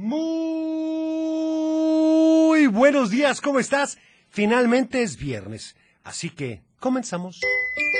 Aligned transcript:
Muy 0.00 0.28
buenos 2.68 3.10
días, 3.10 3.40
¿cómo 3.40 3.58
estás? 3.58 3.98
Finalmente 4.30 5.02
es 5.02 5.16
viernes, 5.16 5.74
así 6.04 6.30
que 6.30 6.62
comenzamos. 6.78 7.40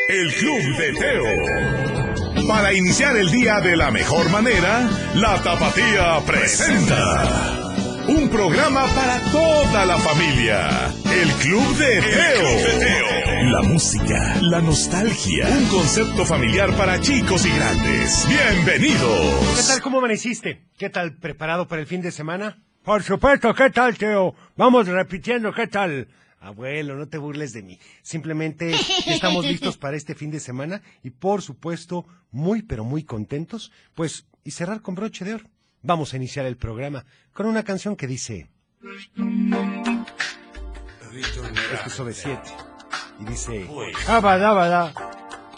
El 0.08 0.32
Club 0.34 0.62
de 0.78 0.92
Teo. 0.92 1.24
Para 2.46 2.72
iniciar 2.72 3.16
el 3.16 3.32
día 3.32 3.60
de 3.60 3.76
la 3.76 3.90
mejor 3.90 4.30
manera, 4.30 4.88
la 5.16 5.42
Tapatía 5.42 6.20
presenta. 6.24 7.66
Un 8.06 8.28
programa 8.28 8.86
para 8.94 9.18
toda 9.32 9.84
la 9.84 9.98
familia. 9.98 10.94
El 11.04 11.32
Club 11.32 11.78
de 11.78 12.00
Teo. 12.00 13.27
La 13.40 13.62
música, 13.62 14.40
la 14.42 14.60
nostalgia. 14.60 15.48
Un 15.48 15.66
concepto 15.68 16.26
familiar 16.26 16.76
para 16.76 17.00
chicos 17.00 17.46
y 17.46 17.50
grandes. 17.50 18.26
Bienvenidos. 18.26 19.56
¿Qué 19.56 19.62
tal, 19.68 19.80
cómo 19.80 19.98
amaneciste? 19.98 20.64
¿Qué 20.76 20.90
tal, 20.90 21.16
preparado 21.16 21.68
para 21.68 21.80
el 21.80 21.86
fin 21.86 22.02
de 22.02 22.10
semana? 22.10 22.60
Por 22.82 23.04
supuesto, 23.04 23.54
¿qué 23.54 23.70
tal, 23.70 23.96
Teo? 23.96 24.34
Vamos 24.56 24.88
repitiendo, 24.88 25.52
¿qué 25.52 25.68
tal? 25.68 26.08
Abuelo, 26.40 26.96
no 26.96 27.06
te 27.06 27.16
burles 27.16 27.52
de 27.52 27.62
mí. 27.62 27.78
Simplemente 28.02 28.74
estamos 29.06 29.44
listos 29.44 29.78
para 29.78 29.96
este 29.96 30.16
fin 30.16 30.32
de 30.32 30.40
semana 30.40 30.82
y 31.04 31.10
por 31.10 31.40
supuesto 31.40 32.06
muy 32.32 32.62
pero 32.62 32.82
muy 32.82 33.04
contentos, 33.04 33.70
pues 33.94 34.26
y 34.42 34.50
cerrar 34.50 34.82
con 34.82 34.96
broche 34.96 35.24
de 35.24 35.34
oro. 35.34 35.44
Vamos 35.82 36.12
a 36.12 36.16
iniciar 36.16 36.44
el 36.44 36.56
programa 36.56 37.04
con 37.32 37.46
una 37.46 37.62
canción 37.62 37.94
que 37.94 38.08
dice 38.08 38.48
Esto 41.12 41.86
es 41.86 41.92
sobre 41.92 42.14
siete 42.14 42.67
y 43.20 43.24
dice 43.24 43.66
Abadabada. 44.06 44.92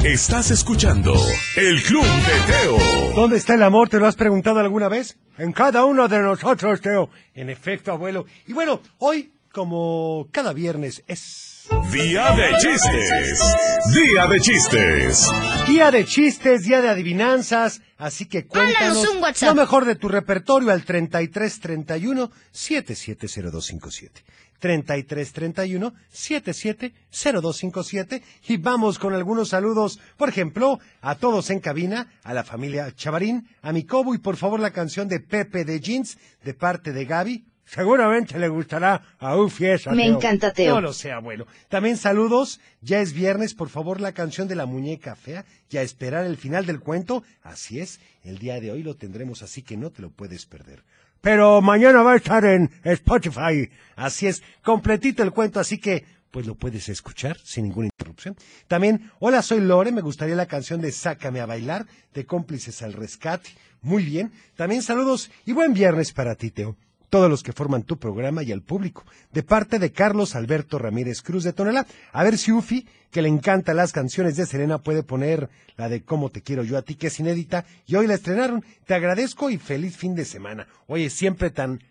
Estás 0.03 0.51
escuchando 0.51 1.13
El 1.57 1.83
Club 1.83 2.05
de 2.05 2.53
Teo. 2.53 3.15
¿Dónde 3.15 3.37
está 3.37 3.55
el 3.55 3.63
amor? 3.63 3.89
¿Te 3.91 3.99
lo 3.99 4.07
has 4.07 4.17
preguntado 4.17 4.61
alguna 4.61 4.89
vez? 4.89 5.19
En 5.37 5.53
cada 5.53 5.85
uno 5.85 6.09
de 6.09 6.21
nosotros, 6.21 6.81
Teo. 6.81 7.11
En 7.35 7.51
efecto, 7.51 7.93
abuelo. 7.93 8.25
Y 8.47 8.55
bueno, 8.55 8.81
hoy, 8.99 9.33
como 9.53 10.29
cada 10.33 10.53
viernes, 10.55 11.05
es... 11.07 11.50
Día 11.69 12.33
de 12.35 12.57
chistes. 12.59 13.55
Día 13.93 14.27
de 14.27 14.41
chistes. 14.41 15.31
Día 15.67 15.91
de 15.91 16.07
chistes, 16.07 16.65
día 16.65 16.81
de 16.81 16.89
adivinanzas, 16.89 17.83
así 17.99 18.25
que 18.25 18.47
cuéntanos 18.47 18.97
Mándanos 18.97 19.15
un 19.15 19.23
WhatsApp. 19.23 19.49
lo 19.51 19.55
mejor 19.61 19.85
de 19.85 19.95
tu 19.97 20.09
repertorio 20.09 20.71
al 20.71 20.85
3331 20.85 22.31
770257. 22.51 24.23
3331 24.59 25.93
770257 26.11 28.23
y 28.49 28.57
vamos 28.57 28.99
con 28.99 29.13
algunos 29.15 29.51
saludos, 29.51 30.01
por 30.17 30.29
ejemplo, 30.31 30.81
a 31.03 31.15
todos 31.17 31.51
en 31.51 31.61
cabina, 31.61 32.09
a 32.25 32.33
la 32.35 32.43
familia 32.45 32.93
Chavarín, 32.95 33.49
a 33.63 33.73
mi 33.73 33.85
Cobo 33.85 34.15
y 34.15 34.19
por 34.19 34.37
favor 34.37 34.59
la 34.61 34.73
canción 34.73 35.09
de 35.09 35.21
Pepe 35.21 35.65
de 35.65 35.81
Jeans 35.81 36.19
de 36.43 36.55
parte 36.55 36.93
de 36.93 37.05
Gaby. 37.05 37.45
Seguramente 37.73 38.37
le 38.37 38.49
gustará 38.49 39.01
a 39.21 39.37
Ufi 39.37 39.67
esa, 39.67 39.93
Me 39.93 40.03
Teo. 40.03 40.17
encanta, 40.17 40.53
Teo. 40.53 40.75
No 40.75 40.81
lo 40.81 40.93
sé, 40.93 41.13
abuelo. 41.13 41.47
También 41.69 41.97
saludos. 41.97 42.59
Ya 42.81 43.01
es 43.01 43.13
viernes, 43.13 43.55
por 43.55 43.69
favor, 43.69 44.01
la 44.01 44.11
canción 44.11 44.49
de 44.49 44.57
la 44.57 44.67
muñeca 44.67 45.15
fea. 45.15 45.45
Ya 45.69 45.81
esperar 45.81 46.27
el 46.27 46.37
final 46.37 46.67
del 46.67 46.81
cuento. 46.81 47.23
Así 47.45 47.79
es, 47.79 48.01
el 48.25 48.41
día 48.41 48.59
de 48.59 48.73
hoy 48.73 48.83
lo 48.83 48.97
tendremos, 48.97 49.45
así 49.45 49.63
que 49.63 49.77
no 49.77 49.91
te 49.91 50.03
lo 50.03 50.11
puedes 50.11 50.47
perder. 50.47 50.83
Pero 51.21 51.61
mañana 51.61 52.03
va 52.03 52.15
a 52.15 52.17
estar 52.17 52.45
en 52.45 52.73
Spotify. 52.83 53.71
Así 53.95 54.27
es, 54.27 54.43
completito 54.65 55.23
el 55.23 55.31
cuento, 55.31 55.61
así 55.61 55.79
que 55.79 56.05
pues 56.33 56.47
lo 56.47 56.57
puedes 56.57 56.89
escuchar 56.89 57.39
sin 57.45 57.67
ninguna 57.67 57.87
interrupción. 57.87 58.35
También, 58.67 59.13
hola, 59.21 59.43
soy 59.43 59.61
Lore, 59.61 59.93
me 59.93 60.01
gustaría 60.01 60.35
la 60.35 60.47
canción 60.47 60.81
de 60.81 60.91
Sácame 60.91 61.39
a 61.39 61.47
bailar, 61.47 61.87
de 62.15 62.27
cómplices 62.27 62.83
al 62.83 62.95
rescate. 62.95 63.51
Muy 63.81 64.05
bien. 64.05 64.33
También 64.57 64.83
saludos 64.83 65.31
y 65.47 65.53
buen 65.53 65.73
viernes 65.73 66.13
para 66.13 66.35
ti, 66.35 66.51
Teo 66.51 66.77
todos 67.11 67.29
los 67.29 67.43
que 67.43 67.53
forman 67.53 67.83
tu 67.83 67.99
programa 67.99 68.43
y 68.43 68.53
al 68.53 68.63
público. 68.63 69.05
De 69.33 69.43
parte 69.43 69.79
de 69.79 69.93
Carlos 69.93 70.35
Alberto 70.35 70.79
Ramírez 70.79 71.21
Cruz 71.21 71.45
de 71.45 71.53
Tonela, 71.53 71.87
a 72.13 72.25
ver 72.25 72.39
si 72.39 72.53
Ufi, 72.53 72.87
que 73.11 73.21
le 73.21 73.29
encantan 73.29 73.77
las 73.77 73.93
canciones 73.93 74.37
de 74.37 74.47
Serena, 74.47 74.79
puede 74.79 75.03
poner 75.03 75.51
la 75.77 75.89
de 75.89 76.03
Cómo 76.03 76.31
te 76.31 76.41
quiero 76.41 76.63
yo 76.63 76.79
a 76.79 76.83
ti, 76.83 76.95
que 76.95 77.09
es 77.09 77.21
inédita, 77.21 77.67
y 77.87 77.97
hoy 77.97 78.07
la 78.07 78.15
estrenaron. 78.15 78.65
Te 78.87 78.95
agradezco 78.95 79.51
y 79.51 79.59
feliz 79.59 79.97
fin 79.97 80.15
de 80.15 80.25
semana. 80.25 80.69
Oye, 80.87 81.11
siempre 81.11 81.51
tan 81.51 81.83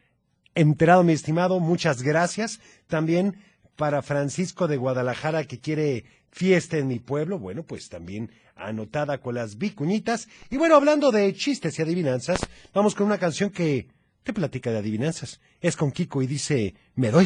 enterado, 0.56 1.03
mi 1.03 1.13
estimado, 1.13 1.59
muchas 1.59 2.01
gracias. 2.01 2.62
También 2.88 3.36
para 3.75 4.01
Francisco 4.01 4.68
de 4.68 4.78
Guadalajara, 4.78 5.44
que 5.44 5.59
quiere 5.59 6.06
fiesta 6.31 6.78
en 6.78 6.88
mi 6.88 7.00
pueblo, 7.00 7.40
bueno, 7.40 7.63
pues 7.63 7.90
también 7.90 8.31
anotada 8.56 9.19
con 9.19 9.36
las 9.36 9.57
vicuñitas. 9.57 10.28
Y 10.50 10.57
bueno, 10.57 10.75
hablando 10.75 11.12
de 11.12 11.34
chistes 11.34 11.78
y 11.78 11.81
adivinanzas, 11.81 12.40
vamos 12.74 12.96
con 12.96 13.07
una 13.07 13.18
canción 13.18 13.50
que 13.50 13.88
te 14.29 14.34
platica 14.34 14.69
de 14.69 14.78
adivinanzas. 14.78 15.40
Es 15.59 15.75
con 15.75 15.91
Kiko 15.91 16.22
y 16.22 16.28
dice, 16.28 16.75
me 16.94 17.09
doy. 17.09 17.25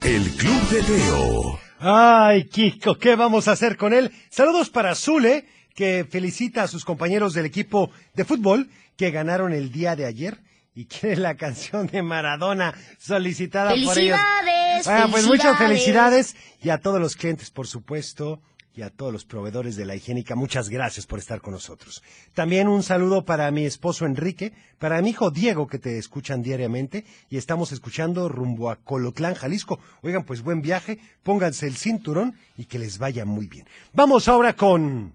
El 0.00 0.30
Club 0.32 0.68
de 0.70 0.82
Teo. 0.82 1.60
Ay, 1.78 2.46
Kiko, 2.46 2.98
¿qué 2.98 3.14
vamos 3.14 3.46
a 3.46 3.52
hacer 3.52 3.76
con 3.76 3.92
él? 3.92 4.10
Saludos 4.28 4.70
para 4.70 4.96
Zule, 4.96 5.46
que 5.76 6.04
felicita 6.10 6.64
a 6.64 6.66
sus 6.66 6.84
compañeros 6.84 7.32
del 7.32 7.46
equipo 7.46 7.92
de 8.14 8.24
fútbol 8.24 8.68
que 8.96 9.12
ganaron 9.12 9.52
el 9.52 9.70
día 9.70 9.94
de 9.94 10.06
ayer 10.06 10.40
y 10.74 10.86
quiere 10.86 11.16
la 11.16 11.36
canción 11.36 11.86
de 11.86 12.02
Maradona 12.02 12.74
solicitada 12.98 13.70
por 13.70 13.78
ellos. 13.78 14.18
¡Felicidades! 14.18 14.84
Bueno, 14.84 15.10
pues 15.12 15.26
muchas 15.26 15.56
felicidades 15.58 16.34
y 16.60 16.70
a 16.70 16.78
todos 16.78 17.00
los 17.00 17.14
clientes, 17.14 17.52
por 17.52 17.68
supuesto, 17.68 18.42
y 18.76 18.82
a 18.82 18.90
todos 18.90 19.10
los 19.12 19.24
proveedores 19.24 19.74
de 19.76 19.86
la 19.86 19.96
higiénica, 19.96 20.34
muchas 20.34 20.68
gracias 20.68 21.06
por 21.06 21.18
estar 21.18 21.40
con 21.40 21.54
nosotros. 21.54 22.02
También 22.34 22.68
un 22.68 22.82
saludo 22.82 23.24
para 23.24 23.50
mi 23.50 23.64
esposo 23.64 24.04
Enrique, 24.04 24.52
para 24.78 25.00
mi 25.00 25.10
hijo 25.10 25.30
Diego, 25.30 25.66
que 25.66 25.78
te 25.78 25.96
escuchan 25.96 26.42
diariamente 26.42 27.06
y 27.30 27.38
estamos 27.38 27.72
escuchando 27.72 28.28
rumbo 28.28 28.70
a 28.70 28.76
Colotlán, 28.76 29.34
Jalisco. 29.34 29.80
Oigan, 30.02 30.24
pues 30.24 30.42
buen 30.42 30.60
viaje, 30.60 30.98
pónganse 31.22 31.66
el 31.66 31.76
cinturón 31.76 32.34
y 32.58 32.66
que 32.66 32.78
les 32.78 32.98
vaya 32.98 33.24
muy 33.24 33.46
bien. 33.46 33.66
Vamos 33.94 34.28
ahora 34.28 34.54
con... 34.54 35.14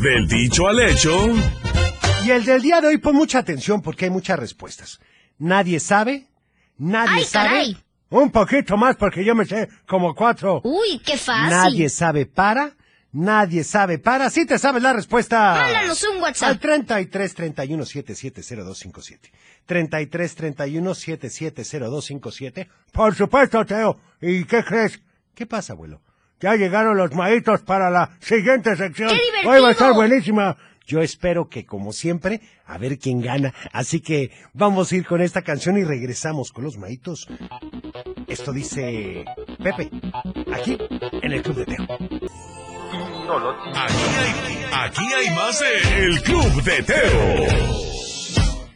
Del 0.00 0.28
dicho 0.28 0.68
al 0.68 0.80
hecho. 0.80 1.10
Y 2.24 2.30
el 2.30 2.44
del 2.44 2.62
día 2.62 2.80
de 2.80 2.86
hoy, 2.88 2.98
pon 2.98 3.16
mucha 3.16 3.40
atención 3.40 3.82
porque 3.82 4.04
hay 4.04 4.10
muchas 4.12 4.38
respuestas. 4.38 5.00
Nadie 5.38 5.80
sabe, 5.80 6.28
nadie 6.78 7.18
¡Ay, 7.18 7.24
sabe. 7.24 7.48
caray! 7.48 7.85
Un 8.10 8.30
poquito 8.30 8.76
más 8.76 8.96
porque 8.96 9.24
yo 9.24 9.34
me 9.34 9.44
sé 9.44 9.68
como 9.86 10.14
cuatro. 10.14 10.60
Uy, 10.64 11.00
qué 11.04 11.16
fácil. 11.16 11.50
Nadie 11.50 11.88
sabe 11.88 12.26
para, 12.26 12.72
nadie 13.12 13.64
sabe 13.64 13.98
para. 13.98 14.30
Si 14.30 14.46
te 14.46 14.58
sabes 14.58 14.82
la 14.82 14.92
respuesta. 14.92 15.54
Mándanos 15.54 16.02
un 16.04 16.16
Al 16.16 16.22
WhatsApp. 16.22 16.60
33 16.60 17.34
31 17.34 17.84
770257. 17.84 19.32
33 19.66 20.34
31 20.34 20.94
770257. 20.94 22.68
Por 22.92 23.14
supuesto, 23.14 23.64
Teo. 23.64 23.98
¿Y 24.20 24.44
qué 24.44 24.62
crees? 24.64 25.00
¿Qué 25.34 25.46
pasa, 25.46 25.72
abuelo? 25.72 26.00
Ya 26.40 26.54
llegaron 26.54 26.96
los 26.96 27.12
maitos 27.14 27.62
para 27.62 27.90
la 27.90 28.10
siguiente 28.20 28.76
sección. 28.76 29.08
¡Qué 29.08 29.16
divertido! 29.16 29.52
Hoy 29.52 29.60
va 29.62 29.68
a 29.68 29.72
estar 29.72 29.92
buenísima. 29.94 30.56
Yo 30.86 31.02
espero 31.02 31.48
que, 31.48 31.66
como 31.66 31.92
siempre, 31.92 32.40
a 32.64 32.78
ver 32.78 32.98
quién 32.98 33.20
gana. 33.20 33.52
Así 33.72 34.00
que 34.00 34.30
vamos 34.54 34.92
a 34.92 34.96
ir 34.96 35.04
con 35.04 35.20
esta 35.20 35.42
canción 35.42 35.76
y 35.76 35.84
regresamos 35.84 36.52
con 36.52 36.62
los 36.64 36.78
maitos. 36.78 37.28
Esto 38.28 38.52
dice 38.52 39.24
Pepe, 39.62 39.90
aquí 40.52 40.78
en 41.22 41.32
el 41.32 41.42
Club 41.42 41.56
de 41.56 41.64
Teo. 41.66 41.86
Aquí 43.74 44.04
hay, 44.18 44.32
aquí 44.72 45.12
hay 45.12 45.34
más 45.34 45.60
de 45.60 46.04
El 46.04 46.22
Club 46.22 46.62
de 46.62 46.82
Teo. 46.84 47.46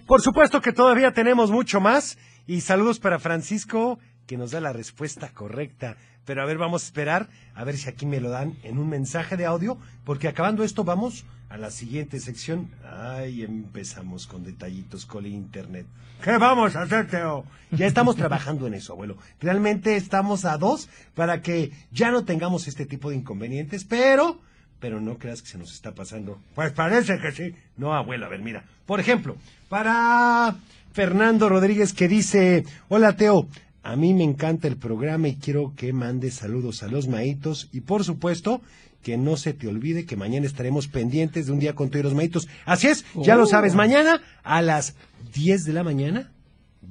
Por 0.07 0.21
supuesto 0.21 0.61
que 0.61 0.73
todavía 0.73 1.13
tenemos 1.13 1.53
mucho 1.53 1.81
más. 1.81 2.19
Y 2.47 2.63
saludos 2.63 2.99
para 2.99 3.21
Francisco, 3.21 4.01
que 4.31 4.39
nos 4.39 4.53
da 4.53 4.61
la 4.61 4.73
respuesta 4.73 5.31
correcta. 5.31 5.97
Pero 6.25 6.41
a 6.41 6.45
ver, 6.45 6.57
vamos 6.57 6.85
a 6.85 6.87
esperar 6.87 7.29
a 7.57 7.65
ver 7.65 7.77
si 7.77 7.89
aquí 7.89 8.07
me 8.07 8.21
lo 8.21 8.31
dan 8.31 8.55
en 8.63 8.79
un 8.79 8.89
mensaje 8.89 9.37
de 9.37 9.45
audio, 9.45 9.77
porque 10.05 10.29
acabando 10.29 10.63
esto 10.63 10.85
vamos 10.85 11.25
a 11.49 11.59
la 11.59 11.73
siguiente 11.73 12.21
sección. 12.21 12.71
Ay, 12.89 13.43
empezamos 13.43 14.29
con 14.29 14.45
detallitos 14.45 15.05
con 15.05 15.27
el 15.27 15.33
internet. 15.33 15.85
¿Qué 16.23 16.39
vamos 16.39 16.77
a 16.77 16.83
hacer, 16.83 17.09
Teo? 17.09 17.45
Ya 17.73 17.89
estamos 17.89 18.15
trabajando 18.15 18.69
en 18.69 18.75
eso, 18.75 18.93
abuelo. 18.93 19.17
Realmente 19.41 19.97
estamos 19.97 20.45
a 20.45 20.57
dos 20.59 20.89
para 21.17 21.43
que 21.43 21.73
ya 21.91 22.13
no 22.13 22.25
tengamos 22.25 22.69
este 22.69 22.87
tipo 22.87 23.11
de 23.11 23.17
inconvenientes, 23.17 23.85
pero 23.85 24.39
pero 24.79 25.01
no 25.01 25.19
creas 25.19 25.43
que 25.43 25.49
se 25.49 25.59
nos 25.59 25.73
está 25.73 25.93
pasando. 25.93 26.41
Pues 26.55 26.71
parece 26.71 27.19
que 27.19 27.33
sí. 27.33 27.55
No, 27.77 27.95
abuelo, 27.95 28.27
a 28.27 28.29
ver, 28.29 28.43
mira. 28.43 28.65
Por 28.87 29.01
ejemplo, 29.01 29.37
para 29.69 30.55
Fernando 30.93 31.49
Rodríguez 31.49 31.93
que 31.93 32.09
dice, 32.09 32.65
hola 32.89 33.15
Teo, 33.17 33.49
a 33.83 33.97
mí 33.97 34.15
me 34.15 34.25
encanta 34.25 34.69
el 34.69 34.77
programa 34.77 35.29
y 35.29 35.37
quiero 35.37 35.73
que 35.77 35.93
mandes 35.93 36.35
saludos 36.35 36.83
a 36.83 36.89
los 36.89 37.09
maitos 37.09 37.69
y 37.73 37.81
por 37.81 38.05
supuesto 38.05 38.61
que 39.03 39.17
no 39.17 39.37
se 39.37 39.55
te 39.55 39.67
olvide 39.67 40.05
que 40.05 40.17
mañana 40.17 40.47
estaremos 40.47 40.89
pendientes 40.89 41.47
de 41.47 41.53
un 41.53 41.59
día 41.59 41.75
con 41.75 41.89
todos 41.89 42.05
los 42.05 42.15
maitos. 42.15 42.49
Así 42.67 42.89
es, 42.89 43.05
ya 43.15 43.37
lo 43.37 43.47
sabes, 43.47 43.75
mañana 43.75 44.21
a 44.43 44.61
las 44.61 44.95
10 45.33 45.65
de 45.65 45.73
la 45.73 45.83
mañana 45.83 46.31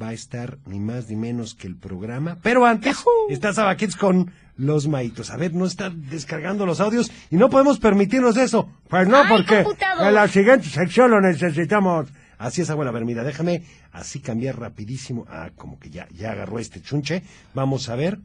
va 0.01 0.09
a 0.09 0.13
estar 0.13 0.57
ni 0.65 0.79
más 0.79 1.09
ni 1.09 1.15
menos 1.15 1.55
que 1.55 1.67
el 1.67 1.75
programa. 1.75 2.37
Pero 2.41 2.65
antes 2.65 2.97
está 3.29 3.53
Sabaquets 3.53 3.95
con 3.95 4.31
los 4.57 4.87
maitos. 4.87 5.29
A 5.29 5.37
ver, 5.37 5.53
no 5.53 5.65
está 5.65 5.89
descargando 5.89 6.65
los 6.65 6.79
audios 6.79 7.11
y 7.29 7.37
no 7.37 7.49
podemos 7.49 7.79
permitirnos 7.79 8.37
eso. 8.37 8.69
Pues 8.89 9.07
no, 9.07 9.23
porque 9.29 9.65
en 9.99 10.13
la 10.13 10.27
siguiente 10.27 10.67
sección 10.67 11.11
lo 11.11 11.21
necesitamos. 11.21 12.07
Así 12.39 12.61
es, 12.61 12.69
abuela. 12.71 12.89
A 12.89 12.93
ver, 12.93 13.05
mira, 13.05 13.23
déjame 13.23 13.63
así 13.91 14.21
cambiar 14.21 14.57
rapidísimo. 14.57 15.25
Ah, 15.29 15.51
como 15.55 15.77
que 15.77 15.91
ya, 15.91 16.07
ya 16.09 16.31
agarró 16.31 16.57
este 16.57 16.81
chunche. 16.81 17.21
Vamos 17.53 17.89
a 17.89 17.95
ver. 17.95 18.17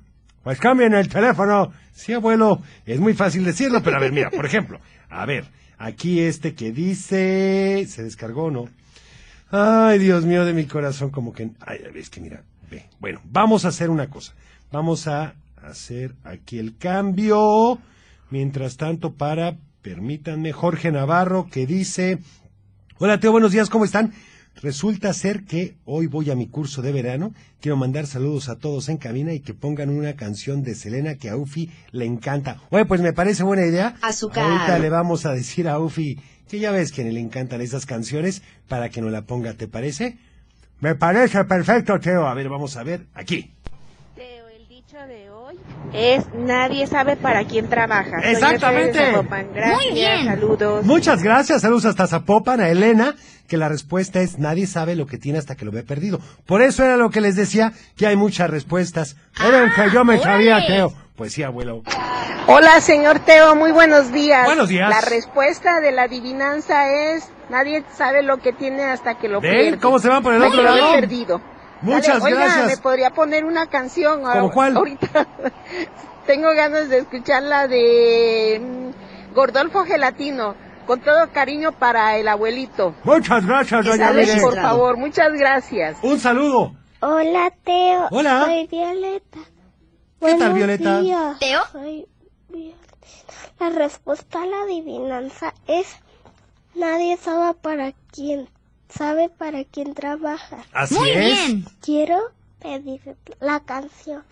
Pues 0.45 0.61
cambien 0.61 0.95
el 0.95 1.09
teléfono. 1.09 1.73
Sí, 1.93 2.13
abuelo, 2.13 2.61
es 2.87 3.01
muy 3.01 3.15
fácil 3.15 3.45
decirlo, 3.45 3.83
pero 3.83 3.97
a 3.97 4.01
ver, 4.01 4.13
mira, 4.13 4.31
por 4.31 4.45
ejemplo, 4.45 4.79
a 5.09 5.25
ver, 5.27 5.45
aquí 5.79 6.21
este 6.21 6.55
que 6.55 6.71
dice, 6.71 7.87
se 7.89 8.03
descargó, 8.03 8.51
¿no? 8.51 8.69
Ay, 9.51 9.99
Dios 9.99 10.25
mío 10.27 10.45
de 10.45 10.53
mi 10.53 10.67
corazón, 10.67 11.11
como 11.11 11.33
que, 11.33 11.51
ay, 11.61 11.81
es 11.95 12.11
que 12.11 12.21
mira, 12.21 12.43
ve, 12.71 12.87
bueno, 13.01 13.21
vamos 13.25 13.65
a 13.65 13.69
hacer 13.69 13.89
una 13.89 14.11
cosa, 14.11 14.35
vamos 14.71 15.07
a 15.07 15.35
hacer 15.63 16.15
aquí 16.25 16.59
el 16.59 16.77
cambio, 16.77 17.79
mientras 18.31 18.77
tanto 18.77 19.15
para, 19.15 19.57
permítanme, 19.81 20.53
Jorge 20.53 20.91
Navarro 20.91 21.49
que 21.51 21.67
dice, 21.67 22.19
hola 22.99 23.19
Teo, 23.21 23.33
buenos 23.33 23.53
días, 23.53 23.71
¿cómo 23.71 23.85
están? 23.85 24.13
Resulta 24.63 25.13
ser 25.13 25.45
que 25.45 25.77
hoy 25.85 26.07
voy 26.07 26.31
a 26.31 26.37
mi 26.37 26.47
curso 26.47 26.81
de 26.81 26.93
verano. 26.93 27.35
Quiero 27.61 27.77
mandar 27.77 28.07
saludos 28.07 28.49
a 28.49 28.57
todos 28.57 28.89
en 28.89 28.99
cabina 28.99 29.33
y 29.33 29.41
que 29.41 29.53
pongan 29.53 29.91
una 29.91 30.15
canción 30.15 30.63
de 30.63 30.77
Selena 30.77 31.17
que 31.17 31.29
a 31.29 31.37
Ufi 31.37 31.71
le 31.91 32.05
encanta. 32.05 32.61
Oye, 32.71 32.85
pues 32.85 33.01
me 33.01 33.13
parece 33.13 33.43
buena 33.43 33.67
idea. 33.67 33.97
Azúcar. 34.01 34.45
Ahorita 34.45 34.79
le 34.79 34.91
vamos 34.91 35.27
a 35.27 35.33
decir 35.33 35.69
a 35.69 35.79
Ufi 35.81 36.21
que 36.49 36.61
ya 36.61 36.71
ves 36.71 36.93
que 36.93 37.03
le 37.03 37.19
encantan 37.19 37.61
esas 37.63 37.85
canciones 37.85 38.43
para 38.69 38.91
que 38.91 39.01
nos 39.01 39.11
la 39.11 39.23
ponga, 39.23 39.55
¿te 39.55 39.67
parece? 39.67 40.19
Me 40.81 40.95
parece 40.95 41.45
perfecto, 41.45 41.99
Teo. 41.99 42.27
A 42.29 42.35
ver, 42.35 42.49
vamos 42.49 42.77
a 42.77 42.85
ver 42.85 43.07
aquí. 43.15 43.51
Dicho 44.87 45.07
de 45.07 45.31
hoy 45.31 45.59
es 45.93 46.25
nadie 46.35 46.87
sabe 46.87 47.17
para 47.17 47.45
quién 47.45 47.69
trabaja. 47.69 48.21
Soy 48.23 48.33
Exactamente. 48.33 48.93
Mercedes 48.99 49.07
de 49.07 49.13
Zapopan. 49.17 49.47
Gracias, 49.55 49.83
Muy 49.85 49.95
bien. 49.95 50.25
saludos. 50.27 50.85
Muchas 50.85 51.23
gracias, 51.23 51.63
saludos 51.63 51.85
hasta 51.87 52.07
Zapopan, 52.07 52.61
a 52.61 52.69
Elena, 52.69 53.15
que 53.49 53.57
la 53.57 53.69
respuesta 53.69 54.21
es 54.21 54.39
nadie 54.39 54.67
sabe 54.67 54.95
lo 54.95 55.07
que 55.07 55.17
tiene 55.17 55.39
hasta 55.39 55.55
que 55.55 55.65
lo 55.65 55.73
ve 55.73 55.83
perdido. 55.85 56.21
Por 56.47 56.61
eso 56.63 56.85
era 56.85 56.97
lo 56.97 57.11
que 57.11 57.21
les 57.21 57.35
decía, 57.37 57.73
que 57.97 58.07
hay 58.07 58.17
muchas 58.17 58.51
respuestas. 58.51 59.17
Era 59.43 59.61
el 59.65 59.73
que 59.73 59.91
yo 59.91 60.05
me 60.05 60.19
sabía. 60.19 60.67
Teo. 60.67 60.93
Pues 61.17 61.33
sí, 61.33 61.43
abuelo. 61.43 61.83
Hola, 62.47 62.81
señor 62.81 63.21
Teo, 63.21 63.55
muy 63.57 63.73
buenos 63.73 64.13
días. 64.13 64.45
Buenos 64.47 64.69
días. 64.69 64.91
La 64.91 65.01
respuesta 65.01 65.81
de 65.81 65.93
la 65.93 66.03
adivinanza 66.03 66.91
es 67.15 67.29
nadie 67.49 67.85
sabe 67.97 68.23
lo 68.23 68.39
que 68.39 68.53
tiene 68.53 68.83
hasta 68.85 69.17
que 69.17 69.29
lo 69.29 69.41
¿Ven 69.41 69.51
pierde. 69.53 69.79
cómo 69.79 69.99
se 69.99 70.09
van 70.09 70.23
por 70.23 70.35
el 70.35 70.43
otro 70.43 70.63
lado? 70.63 70.93
perdido. 70.93 71.41
Muchas 71.85 72.23
Oiga, 72.23 72.37
gracias. 72.39 72.67
me 72.67 72.77
podría 72.79 73.11
poner 73.11 73.45
una 73.45 73.67
canción. 73.69 74.23
¿Cómo 74.23 74.51
cuál? 74.51 74.77
Ahorita 74.77 75.27
tengo 76.27 76.53
ganas 76.55 76.89
de 76.89 76.99
escuchar 76.99 77.43
la 77.43 77.69
de 77.69 78.61
mm, 78.63 79.35
Gordolfo 79.35 79.85
Gelatino. 79.85 80.55
Con 80.87 81.01
todo 81.01 81.31
cariño 81.33 81.73
para 81.73 82.19
el 82.19 82.29
abuelito. 82.29 82.95
Muchas 83.05 83.47
gracias, 83.47 83.87
doña 83.87 84.09
Sales, 84.09 84.29
Mire. 84.29 84.41
por 84.43 84.55
favor, 84.55 84.99
muchas 84.99 85.33
gracias. 85.33 85.97
Un 86.03 86.21
saludo. 86.21 86.75
Hola, 87.01 87.51
Teo. 87.65 88.09
Hola. 88.11 88.45
Soy 88.45 88.67
Violeta. 88.67 89.39
¿Qué 90.21 90.35
tal, 90.35 90.53
Violeta? 90.53 91.01
días. 91.01 91.39
¿Teo? 91.39 91.63
Soy 91.73 92.07
Violeta. 92.51 92.79
La 93.61 93.71
respuesta 93.71 94.43
a 94.43 94.47
la 94.47 94.61
adivinanza 94.65 95.55
es 95.67 95.87
nadie 96.75 97.17
sabe 97.17 97.55
para 97.55 97.93
quién 98.13 98.49
sabe 98.97 99.29
para 99.29 99.65
quién 99.65 99.95
trabaja. 99.95 100.65
Así 100.73 100.95
Muy 100.95 101.11
es. 101.11 101.17
bien. 101.17 101.65
Quiero 101.81 102.19
pedir 102.61 103.01
la 103.41 103.61
canción 103.61 104.23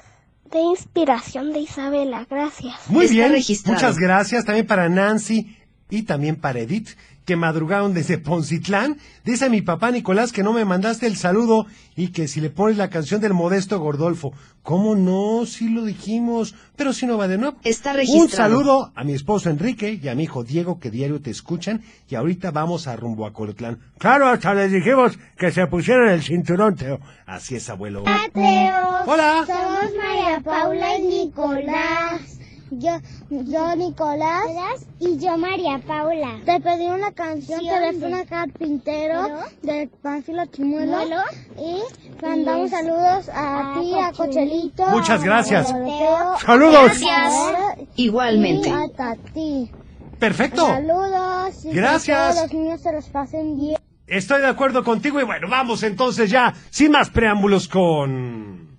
de 0.50 0.60
inspiración 0.60 1.52
de 1.52 1.60
Isabela. 1.60 2.26
Gracias. 2.28 2.74
Muy 2.88 3.04
Está 3.06 3.14
bien. 3.14 3.32
registrado. 3.32 3.74
Muchas 3.74 3.98
gracias 3.98 4.44
también 4.44 4.66
para 4.66 4.88
Nancy 4.88 5.56
y 5.90 6.02
también 6.02 6.36
para 6.36 6.60
Edith, 6.60 6.90
que 7.24 7.36
madrugaron 7.36 7.94
desde 7.94 8.18
Poncitlán. 8.18 8.98
Dice 9.24 9.48
mi 9.50 9.62
papá 9.62 9.90
Nicolás 9.90 10.32
que 10.32 10.42
no 10.42 10.52
me 10.52 10.64
mandaste 10.64 11.06
el 11.06 11.16
saludo 11.16 11.66
y 11.94 12.08
que 12.08 12.26
si 12.28 12.40
le 12.40 12.50
pones 12.50 12.76
la 12.76 12.90
canción 12.90 13.20
del 13.20 13.32
modesto 13.34 13.78
Gordolfo. 13.78 14.32
¿Cómo 14.62 14.94
no? 14.94 15.44
Sí 15.44 15.68
lo 15.68 15.84
dijimos, 15.84 16.54
pero 16.76 16.92
si 16.92 17.04
no 17.06 17.18
va 17.18 17.26
de 17.28 17.36
nuevo. 17.38 17.56
Está 17.64 17.90
Un 17.90 17.96
registrado. 17.96 18.28
saludo 18.50 18.92
a 18.94 19.02
mi 19.04 19.12
esposo 19.12 19.50
Enrique 19.50 19.98
y 20.00 20.08
a 20.08 20.14
mi 20.14 20.22
hijo 20.24 20.44
Diego 20.44 20.78
que 20.78 20.90
diario 20.90 21.20
te 21.20 21.30
escuchan 21.30 21.82
y 22.08 22.14
ahorita 22.14 22.50
vamos 22.52 22.86
a 22.86 22.94
rumbo 22.96 23.26
a 23.26 23.32
Colotlán. 23.32 23.78
Claro, 23.98 24.28
hasta 24.28 24.54
les 24.54 24.70
dijimos 24.72 25.18
que 25.36 25.50
se 25.50 25.66
pusieran 25.66 26.08
el 26.10 26.22
cinturón, 26.22 26.76
Teo. 26.76 27.00
Así 27.26 27.56
es, 27.56 27.68
abuelo. 27.70 28.04
Teo. 28.32 28.88
Hola. 29.06 29.44
Somos 29.46 29.90
María 29.96 30.40
Paula 30.44 30.96
y 30.98 31.02
Nicolás. 31.02 32.38
Yo, 32.78 32.90
yo 33.28 33.76
Nicolás 33.76 34.86
y 34.98 35.18
yo 35.18 35.36
María 35.36 35.78
Paula. 35.86 36.40
Te 36.46 36.58
pedí 36.58 36.86
una 36.86 37.12
canción, 37.12 37.60
teléfono 37.60 38.24
carpintero 38.26 39.28
de 39.60 39.90
Panfilo 40.00 40.46
Chimuelo 40.46 41.18
y 41.58 41.82
mandamos 42.22 42.70
saludos 42.70 43.28
a 43.34 43.74
ti, 43.78 43.94
a 43.98 44.12
Cochelito. 44.12 44.86
Muchas 44.86 45.22
gracias. 45.22 45.66
a 45.66 46.38
Saludos. 46.38 46.98
Gracias. 46.98 47.88
Igualmente. 47.96 48.70
y 48.70 48.72
a 48.72 49.16
ti. 49.34 49.70
Perfecto. 50.18 50.66
Saludos. 50.66 51.64
y 51.66 51.72
Gracias. 51.72 52.34
todos 52.34 52.42
los 52.42 52.54
niños 52.54 52.80
se 52.80 52.92
los 52.92 53.04
pasen 53.10 53.58
bien. 53.58 53.76
Estoy 54.06 54.40
de 54.40 54.48
acuerdo 54.48 54.82
contigo 54.82 55.20
y 55.20 55.24
bueno, 55.24 55.46
vamos 55.48 55.82
entonces 55.82 56.30
ya, 56.30 56.54
sin 56.70 56.92
más 56.92 57.10
preámbulos 57.10 57.68
con... 57.68 58.71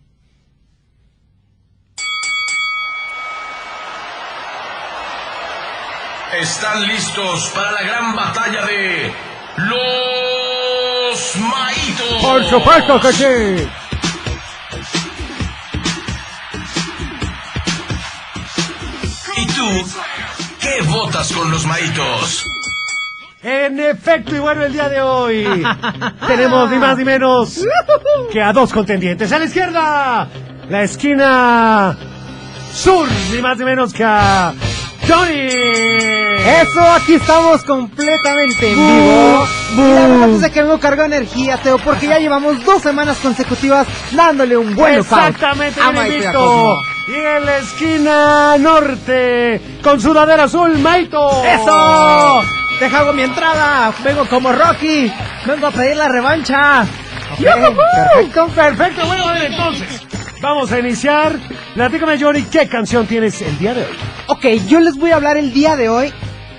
¿Están 6.40 6.88
listos 6.88 7.52
para 7.54 7.72
la 7.74 7.84
gran 7.84 8.16
batalla 8.16 8.66
de 8.66 9.14
los 9.58 11.36
maitos? 11.38 12.22
Por 12.22 12.44
supuesto 12.46 13.00
que 13.00 13.14
sí. 13.14 13.70
¿Y 19.38 19.46
tú 19.46 19.86
qué 20.60 20.82
votas 20.88 21.32
con 21.34 21.52
los 21.52 21.66
maitos? 21.68 22.48
En 23.44 23.80
efecto, 23.80 24.36
y 24.36 24.40
bueno, 24.40 24.64
el 24.64 24.74
día 24.74 24.90
de 24.90 25.02
hoy 25.02 25.44
tenemos 26.28 26.70
ni 26.72 26.78
más 26.78 26.98
ni 26.98 27.06
menos 27.06 27.64
que 28.32 28.42
a 28.42 28.52
dos 28.54 28.74
contendientes. 28.74 29.32
A 29.32 29.38
la 29.38 29.46
izquierda, 29.46 30.28
la 30.68 30.82
esquina 30.82 31.96
sur, 32.74 33.08
ni 33.32 33.40
más 33.42 33.58
ni 33.60 33.66
menos 33.66 33.94
que 33.94 34.04
a 34.04 34.54
Johnny. 35.08 36.23
Eso, 36.46 36.82
aquí 36.82 37.14
estamos 37.14 37.64
completamente 37.64 38.70
en 38.70 38.76
vivo. 38.76 39.48
Y 39.76 39.94
la 39.94 40.08
verdad 40.08 40.44
es 40.44 40.52
que 40.52 40.64
de 40.64 41.06
energía, 41.06 41.58
Teo, 41.58 41.78
porque 41.78 42.08
ya 42.08 42.20
llevamos 42.20 42.64
dos 42.66 42.82
semanas 42.82 43.18
consecutivas 43.18 43.88
dándole 44.12 44.58
un 44.58 44.76
buen 44.76 44.96
Exactamente, 44.96 45.80
a 45.82 45.92
Maite 45.92 46.20
y 46.20 46.26
a 46.26 46.34
en 47.08 47.46
la 47.46 47.58
esquina 47.58 48.58
norte, 48.58 49.62
con 49.82 50.02
sudadera 50.02 50.44
azul, 50.44 50.78
Maito. 50.80 51.44
¡Eso! 51.46 52.42
Deja 52.80 53.00
hago 53.00 53.14
mi 53.14 53.24
entrada. 53.24 53.94
Vengo 54.04 54.26
como 54.28 54.52
Rocky. 54.52 55.12
Vengo 55.46 55.68
a 55.68 55.72
pedir 55.72 55.96
la 55.96 56.10
revancha. 56.10 56.86
Perfecto. 57.38 58.48
Perfecto, 58.48 59.06
bueno, 59.06 59.24
bueno, 59.24 59.42
entonces, 59.42 60.02
vamos 60.42 60.72
a 60.72 60.80
iniciar. 60.80 61.40
Platícame, 61.74 62.20
Johnny, 62.20 62.44
¿qué 62.44 62.68
canción 62.68 63.08
tienes 63.08 63.42
el 63.42 63.58
día 63.58 63.74
de 63.74 63.82
hoy? 63.82 63.98
Ok, 64.28 64.46
yo 64.68 64.80
les 64.80 64.98
voy 64.98 65.12
a 65.12 65.16
hablar 65.16 65.38
el 65.38 65.54
día 65.54 65.76
de 65.76 65.90
hoy. 65.90 66.14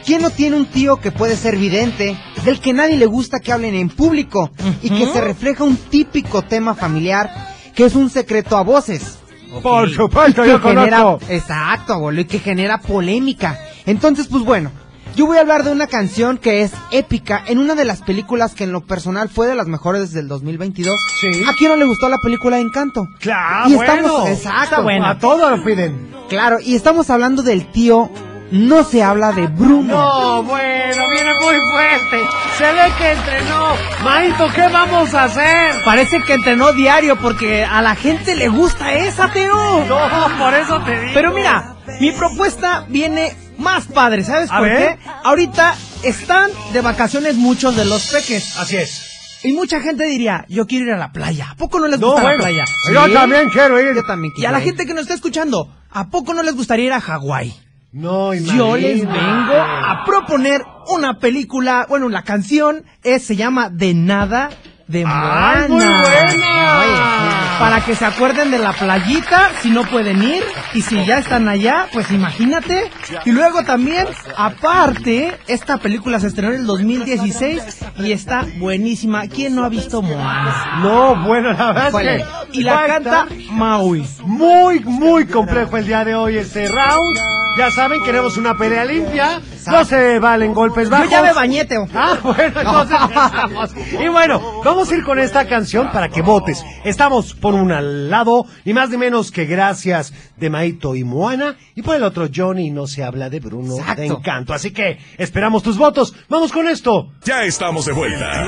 ¿Quién 0.04 0.20
no 0.22 0.30
tiene 0.30 0.56
un 0.56 0.66
tío 0.66 0.96
que 0.96 1.10
puede 1.12 1.36
ser 1.36 1.56
vidente, 1.56 2.16
del 2.44 2.60
que 2.60 2.72
nadie 2.72 2.96
le 2.96 3.06
gusta 3.06 3.40
que 3.40 3.52
hablen 3.52 3.74
en 3.74 3.88
público 3.88 4.50
y 4.82 4.90
que 4.90 5.06
se 5.06 5.20
refleja 5.20 5.64
un 5.64 5.76
típico 5.76 6.42
tema 6.42 6.74
familiar 6.74 7.30
que 7.74 7.86
es 7.86 7.94
un 7.94 8.10
secreto 8.10 8.56
a 8.56 8.62
voces? 8.62 9.18
Por 9.62 9.88
supuesto, 9.90 10.44
yo 10.44 10.60
genera, 10.60 11.16
exacto, 11.28 11.94
abuelo, 11.94 12.20
y 12.20 12.24
que 12.26 12.38
genera 12.40 12.78
polémica. 12.80 13.58
Entonces, 13.86 14.26
pues 14.26 14.42
bueno, 14.44 14.70
yo 15.16 15.26
voy 15.26 15.38
a 15.38 15.40
hablar 15.42 15.62
de 15.64 15.70
una 15.70 15.86
canción 15.86 16.38
que 16.38 16.62
es 16.62 16.72
épica 16.90 17.42
en 17.46 17.58
una 17.58 17.74
de 17.76 17.84
las 17.84 18.02
películas 18.02 18.52
que 18.54 18.64
en 18.64 18.72
lo 18.72 18.80
personal 18.84 19.28
fue 19.28 19.46
de 19.46 19.54
las 19.54 19.68
mejores 19.68 20.12
del 20.12 20.26
2022. 20.28 20.98
Sí. 21.20 21.44
¿A 21.48 21.52
quién 21.54 21.70
no 21.70 21.76
le 21.76 21.84
gustó 21.84 22.08
la 22.08 22.18
película 22.18 22.58
Encanto? 22.58 23.06
Claro, 23.20 23.70
Y 23.70 23.74
bueno. 23.76 23.94
estamos- 23.94 24.28
exacto. 24.28 24.86
A 25.04 25.18
todos 25.18 25.56
lo 25.58 25.64
piden. 25.64 26.12
Claro, 26.28 26.58
y 26.60 26.74
estamos 26.74 27.08
hablando 27.10 27.42
del 27.42 27.70
tío 27.70 28.10
No 28.56 28.84
se 28.84 29.02
habla 29.02 29.32
de 29.32 29.48
Bruno. 29.48 29.94
No, 29.94 30.42
bueno, 30.44 31.08
viene 31.10 31.34
muy 31.34 31.56
fuerte. 31.72 32.20
Se 32.56 32.64
ve 32.72 32.92
que 32.98 33.10
entrenó. 33.10 33.68
Maito, 34.04 34.46
¿qué 34.54 34.68
vamos 34.68 35.12
a 35.12 35.24
hacer? 35.24 35.82
Parece 35.84 36.22
que 36.22 36.34
entrenó 36.34 36.72
diario 36.72 37.16
porque 37.16 37.64
a 37.64 37.82
la 37.82 37.96
gente 37.96 38.36
le 38.36 38.46
gusta 38.48 38.92
esa, 38.92 39.32
Teo. 39.32 39.84
No, 39.86 40.38
por 40.38 40.54
eso 40.54 40.80
te 40.84 41.00
digo. 41.00 41.10
Pero 41.14 41.32
mira, 41.32 41.74
mi 42.00 42.12
propuesta 42.12 42.84
viene 42.88 43.34
más 43.58 43.86
padre, 43.86 44.22
¿sabes 44.22 44.48
A 44.52 44.58
por 44.58 44.68
ver. 44.68 44.98
qué? 44.98 44.98
Ahorita 45.24 45.74
están 46.04 46.48
de 46.72 46.80
vacaciones 46.80 47.34
muchos 47.34 47.74
de 47.74 47.84
los 47.86 48.06
peques. 48.12 48.56
Así 48.56 48.76
es. 48.76 49.40
Y 49.42 49.52
mucha 49.52 49.80
gente 49.80 50.04
diría, 50.04 50.46
yo 50.48 50.66
quiero 50.68 50.86
ir 50.86 50.92
a 50.92 50.96
la 50.96 51.10
playa. 51.10 51.48
¿A 51.50 51.56
poco 51.56 51.80
no 51.80 51.88
les 51.88 51.98
No, 51.98 52.06
gusta 52.12 52.22
bueno, 52.22 52.38
la 52.38 52.44
playa? 52.44 52.64
yo 52.92 53.06
¿Sí? 53.06 53.12
también 53.12 53.50
quiero 53.50 53.80
ir. 53.80 53.96
Yo 53.96 54.04
también 54.04 54.32
Y 54.36 54.44
a 54.44 54.52
la 54.52 54.58
quiero 54.58 54.58
ir. 54.58 54.64
gente 54.76 54.86
que 54.86 54.94
nos 54.94 55.02
está 55.02 55.14
escuchando, 55.14 55.74
¿a 55.90 56.08
poco 56.08 56.32
no 56.34 56.44
les 56.44 56.54
gustaría 56.54 56.86
ir 56.86 56.92
a 56.92 57.00
Hawái? 57.00 57.52
No, 57.94 58.34
Yo 58.34 58.76
les 58.76 59.02
vengo 59.02 59.54
a 59.54 60.02
proponer 60.04 60.64
una 60.88 61.20
película, 61.20 61.86
bueno, 61.88 62.08
la 62.08 62.22
canción 62.22 62.82
es, 63.04 63.24
se 63.24 63.36
llama 63.36 63.70
De 63.70 63.94
Nada 63.94 64.50
de 64.88 65.04
Moana. 65.04 65.62
¡Ay, 65.62 65.68
muy 65.68 65.84
buena! 65.84 66.80
Oye, 66.80 67.53
para 67.58 67.80
que 67.84 67.94
se 67.94 68.04
acuerden 68.04 68.50
de 68.50 68.58
la 68.58 68.72
playita, 68.72 69.50
si 69.62 69.70
no 69.70 69.82
pueden 69.84 70.22
ir, 70.22 70.42
y 70.74 70.82
si 70.82 71.04
ya 71.04 71.18
están 71.18 71.48
allá, 71.48 71.86
pues 71.92 72.10
imagínate. 72.10 72.90
Y 73.24 73.32
luego 73.32 73.64
también, 73.64 74.06
aparte, 74.36 75.36
esta 75.46 75.78
película 75.78 76.20
se 76.20 76.28
estrenó 76.28 76.52
en 76.52 76.60
el 76.60 76.66
2016 76.66 77.84
y 77.98 78.12
está 78.12 78.46
buenísima. 78.58 79.26
¿Quién 79.28 79.54
no 79.54 79.64
ha 79.64 79.68
visto 79.68 80.02
Moana? 80.02 80.80
No, 80.82 81.16
bueno, 81.24 81.52
la 81.52 81.72
verdad 81.72 81.90
¿Cuál 81.90 82.08
es 82.08 82.22
que 82.22 82.58
Y 82.58 82.62
la 82.62 82.86
canta 82.86 83.26
Maui. 83.50 84.06
Muy, 84.24 84.80
muy 84.80 85.26
complejo 85.26 85.76
el 85.76 85.86
día 85.86 86.04
de 86.04 86.14
hoy 86.14 86.36
este 86.38 86.68
round. 86.68 87.18
Ya 87.56 87.70
saben, 87.70 88.02
queremos 88.02 88.36
una 88.36 88.56
pelea 88.56 88.84
limpia. 88.84 89.40
No 89.70 89.84
se 89.84 90.18
valen 90.18 90.52
golpes 90.52 90.86
Yo 90.86 90.90
bajos. 90.90 91.08
ya 91.10 91.22
me 91.22 91.32
bañé, 91.32 91.64
Teo. 91.64 91.86
Ah, 91.94 92.16
bueno, 92.22 92.60
entonces. 92.60 94.00
Y 94.00 94.08
bueno, 94.08 94.60
vamos 94.64 94.90
a 94.90 94.94
ir 94.96 95.04
con 95.04 95.20
esta 95.20 95.46
canción 95.46 95.88
para 95.92 96.08
que 96.08 96.20
votes. 96.20 96.64
Estamos 96.84 97.32
por 97.44 97.52
un 97.52 97.72
al 97.72 98.08
lado, 98.08 98.46
ni 98.64 98.72
más 98.72 98.88
ni 98.88 98.96
menos 98.96 99.30
que 99.30 99.44
gracias 99.44 100.14
de 100.38 100.48
Maito 100.48 100.96
y 100.96 101.04
Moana. 101.04 101.58
Y 101.74 101.82
por 101.82 101.94
el 101.94 102.02
otro, 102.02 102.26
Johnny 102.34 102.70
no 102.70 102.86
se 102.86 103.04
habla 103.04 103.28
de 103.28 103.38
Bruno 103.38 103.76
Exacto. 103.76 104.00
de 104.00 104.06
Encanto. 104.06 104.54
Así 104.54 104.70
que 104.70 104.96
esperamos 105.18 105.62
tus 105.62 105.76
votos. 105.76 106.14
Vamos 106.30 106.50
con 106.52 106.66
esto. 106.66 107.12
Ya 107.22 107.44
estamos 107.44 107.84
de 107.84 107.92
vuelta. 107.92 108.46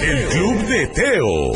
El 0.00 0.28
Club 0.28 0.66
de 0.66 0.86
Teo. 0.86 1.52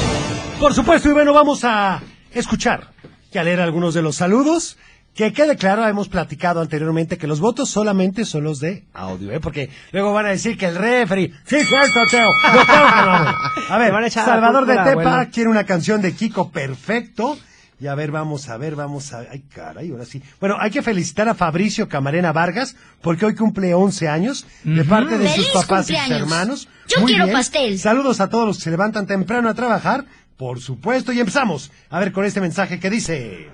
Por 0.61 0.75
supuesto, 0.75 1.09
y 1.09 1.13
bueno, 1.15 1.33
vamos 1.33 1.65
a 1.65 2.03
escuchar 2.31 2.91
y 3.33 3.39
a 3.39 3.43
leer 3.43 3.63
algunos 3.63 3.95
de 3.95 4.03
los 4.03 4.17
saludos. 4.17 4.77
Que 5.15 5.35
quede 5.35 5.57
claro, 5.57 5.87
hemos 5.87 6.09
platicado 6.09 6.63
anteriormente 6.63 7.19
que 7.19 7.27
los 7.27 7.39
votos 7.39 7.69
solamente 7.69 8.25
son 8.25 8.45
los 8.45 8.61
de 8.61 8.85
audio, 8.95 9.31
¿eh? 9.31 9.41
Porque 9.41 9.69
luego 9.93 10.15
van 10.15 10.25
a 10.25 10.31
decir 10.31 10.57
que 10.57 10.67
el 10.67 10.77
refri... 10.77 11.35
Sí, 11.45 11.63
cierto, 11.65 12.01
Teo. 12.11 12.31
No, 12.31 12.61
que 12.65 12.73
no. 12.73 13.35
A 13.69 13.79
ver, 13.79 13.93
van 13.93 14.05
a 14.05 14.07
echar 14.07 14.27
la 14.27 14.35
Salvador 14.35 14.67
de 14.67 14.77
Tepa 14.79 15.27
quiere 15.27 15.51
una 15.51 15.65
canción 15.65 16.01
de 16.01 16.15
Kiko 16.15 16.51
perfecto. 16.51 17.39
Y 17.79 17.89
a 17.89 17.95
ver, 17.95 18.11
vamos 18.11 18.49
a 18.49 18.57
ver, 18.57 18.75
vamos 18.75 19.13
a... 19.13 19.27
Ay, 19.31 19.43
caray, 19.55 19.91
ahora 19.91 20.07
sí. 20.07 20.23
Bueno, 20.41 20.57
hay 20.59 20.71
que 20.71 20.81
felicitar 20.81 21.29
a 21.29 21.35
Fabricio 21.35 21.89
Camarena 21.91 22.33
Vargas, 22.33 22.77
porque 23.03 23.27
hoy 23.27 23.35
cumple 23.35 23.75
11 23.75 24.09
años, 24.09 24.47
de 24.65 24.85
parte 24.85 25.19
de 25.19 25.27
sus 25.27 25.47
¡Feliz 25.49 25.53
papás 25.53 25.91
y 25.91 25.97
sus 25.97 26.11
hermanos. 26.11 26.69
Yo 26.87 27.01
Muy 27.01 27.11
quiero 27.11 27.25
bien. 27.27 27.37
pastel. 27.37 27.79
Saludos 27.79 28.21
a 28.21 28.31
todos 28.31 28.47
los 28.47 28.57
que 28.57 28.65
se 28.65 28.71
levantan 28.71 29.07
temprano 29.07 29.51
a 29.51 29.55
trabajar, 29.55 30.07
por 30.39 30.61
supuesto, 30.61 31.13
y 31.13 31.21
empezamos 31.21 31.71
a 31.91 31.99
ver 31.99 32.13
con 32.13 32.25
este 32.25 32.41
mensaje 32.41 32.81
que 32.81 32.89
dice... 32.89 33.51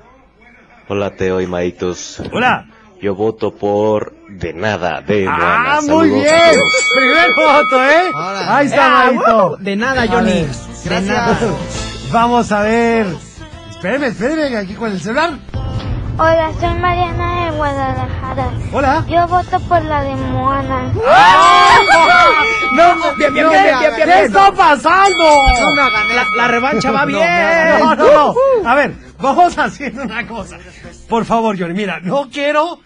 Hola 0.88 1.10
Teo 1.16 1.40
y 1.40 1.46
Maitos. 1.46 2.22
Hola. 2.32 2.66
Yo 3.00 3.14
voto 3.14 3.52
por 3.54 4.12
de 4.28 4.52
nada 4.54 5.00
de. 5.02 5.26
Ah, 5.28 5.78
muy 5.82 6.08
Saludos 6.10 6.26
a 6.28 6.50
bien. 6.50 6.60
Primer 6.96 7.34
voto, 7.34 7.84
¿eh? 7.84 8.10
Hola. 8.12 8.56
Ahí 8.56 8.66
está, 8.66 8.86
Ah, 8.86 9.12
Maito. 9.12 9.56
de 9.60 9.76
nada, 9.76 10.06
Johnny. 10.08 10.46
De 10.84 11.00
nada. 11.02 11.38
Vamos 12.10 12.50
a 12.50 12.62
ver. 12.62 13.06
Espéreme, 13.70 14.08
espéreme, 14.08 14.56
aquí 14.56 14.74
con 14.74 14.90
el 14.90 15.00
celular. 15.00 15.30
Hola, 16.18 16.50
soy 16.58 16.74
Mariana 16.80 17.44
de 17.44 17.56
Guadalajara. 17.56 18.50
Hola. 18.72 19.04
Yo 19.08 19.28
voto 19.28 19.60
por 19.68 19.80
la 19.82 20.02
de 20.02 20.14
Moana. 20.16 20.92
No, 22.74 22.94
Bien, 23.16 23.32
bien, 23.32 23.46
no, 23.46 23.50
bien, 23.50 23.62
bien, 23.64 23.78
bien, 23.80 23.80
bien, 23.80 23.94
¿Qué 23.96 24.04
bien. 24.04 24.24
está 24.26 24.52
pasando? 24.52 25.24
No 25.74 25.82
hagan 25.82 26.16
La, 26.16 26.24
la 26.36 26.48
revancha 26.48 26.90
va 26.92 27.04
bien. 27.06 27.20
No, 27.80 27.94
no, 27.96 28.34
no. 28.62 28.68
A 28.68 28.74
ver, 28.74 28.94
vamos 29.22 29.56
haciendo 29.58 30.02
una 30.02 30.26
cosa. 30.26 30.58
Por 31.08 31.24
favor, 31.24 31.58
Johnny, 31.58 31.74
mira, 31.74 32.00
no 32.00 32.28
quiero. 32.30 32.80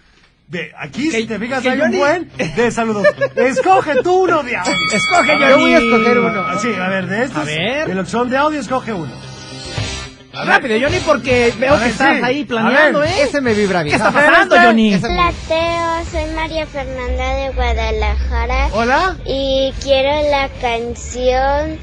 Ve, 0.47 0.71
aquí 0.77 1.09
si 1.09 1.25
te 1.25 1.39
fijas 1.39 1.63
que 1.63 1.69
hay 1.69 1.81
un 1.81 1.91
buen 1.97 2.29
de 2.37 2.69
saludos. 2.71 3.07
Escoge 3.35 4.03
tú 4.03 4.25
uno 4.25 4.43
de 4.43 4.55
audio. 4.57 4.73
Escoge, 4.93 5.33
Johnny. 5.33 5.49
Yo 5.49 5.59
voy 5.59 5.73
a 5.73 5.77
escoger 5.79 6.19
uno. 6.19 6.59
Sí, 6.59 6.73
a 6.79 6.89
ver, 6.89 7.07
de 7.07 7.23
estos. 7.23 7.41
A 7.41 7.45
ver. 7.45 7.87
De 7.87 7.95
los 7.95 8.05
que 8.05 8.11
son 8.11 8.29
de 8.29 8.37
audio, 8.37 8.59
escoge 8.59 8.93
uno. 8.93 9.11
Rápido, 10.45 10.75
Johnny, 10.81 10.97
porque 11.05 11.53
veo 11.59 11.73
A 11.73 11.77
que 11.77 11.83
ver, 11.83 11.91
estás 11.91 12.17
sí. 12.17 12.23
ahí 12.23 12.41
A 12.41 12.47
planeando, 12.47 12.99
ver, 12.99 13.09
¿eh? 13.09 13.23
Ese 13.23 13.39
me 13.39 13.53
vibra 13.53 13.83
bien. 13.83 13.91
¿Qué 13.95 13.97
está 14.03 14.11
pasando, 14.11 14.55
este. 14.55 14.67
Johnny? 14.67 14.93
Ese- 14.95 15.05
Hola, 15.07 15.31
Teo. 15.47 15.93
Soy 16.11 16.33
María 16.35 16.65
Fernanda 16.65 17.35
de 17.35 17.49
Guadalajara. 17.51 18.67
Hola. 18.73 19.15
Y 19.25 19.73
quiero 19.81 20.29
la 20.31 20.49
canción 20.59 21.77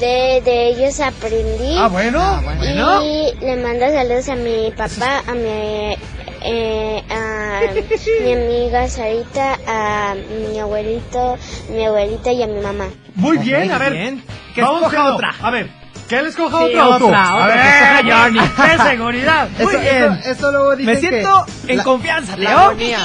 de, 0.00 0.42
de 0.44 0.68
ellos 0.68 1.00
aprendí. 1.00 1.76
Ah, 1.78 1.88
bueno. 1.88 2.20
Ah, 2.20 2.40
bueno. 2.44 3.02
Y 3.04 3.34
le 3.44 3.56
mando 3.56 3.86
saludos 3.86 4.28
a 4.28 4.34
mi 4.36 4.70
papá, 4.76 5.22
a 5.26 5.34
mi, 5.34 5.96
eh, 6.42 7.02
a 7.10 7.60
mi 8.22 8.32
amiga 8.32 8.88
Sarita, 8.88 9.58
a 9.66 10.14
mi 10.14 10.58
abuelito, 10.58 11.36
mi 11.70 11.84
abuelita 11.84 12.32
y 12.32 12.42
a 12.42 12.46
mi 12.46 12.60
mamá. 12.60 12.86
Muy 13.14 13.38
bien, 13.38 13.70
a 13.72 13.78
ver. 13.78 13.92
bien. 13.92 14.22
Que 14.54 14.62
vamos 14.62 14.92
con- 14.92 15.00
otra. 15.14 15.34
A 15.42 15.50
ver, 15.50 15.68
que 16.08 16.18
él 16.18 16.26
escoja 16.26 16.58
Sí, 16.58 16.64
otra 16.74 16.88
o 16.88 16.98
tú. 16.98 17.06
otra, 17.06 17.30
A 17.30 17.44
otra, 17.44 17.54
ver, 18.02 18.12
Johnny. 18.12 18.40
¡Qué 18.56 18.82
seguridad! 18.90 19.48
Muy 19.58 19.66
Eso, 19.74 19.80
bien. 19.80 20.12
eso, 20.12 20.30
eso 20.30 20.52
luego 20.52 20.76
dicen 20.76 20.94
Me 20.94 21.00
siento 21.00 21.46
que 21.66 21.72
en 21.72 21.78
la- 21.78 21.84
confianza, 21.84 22.36
La 22.36 22.50
Teo. 22.50 23.00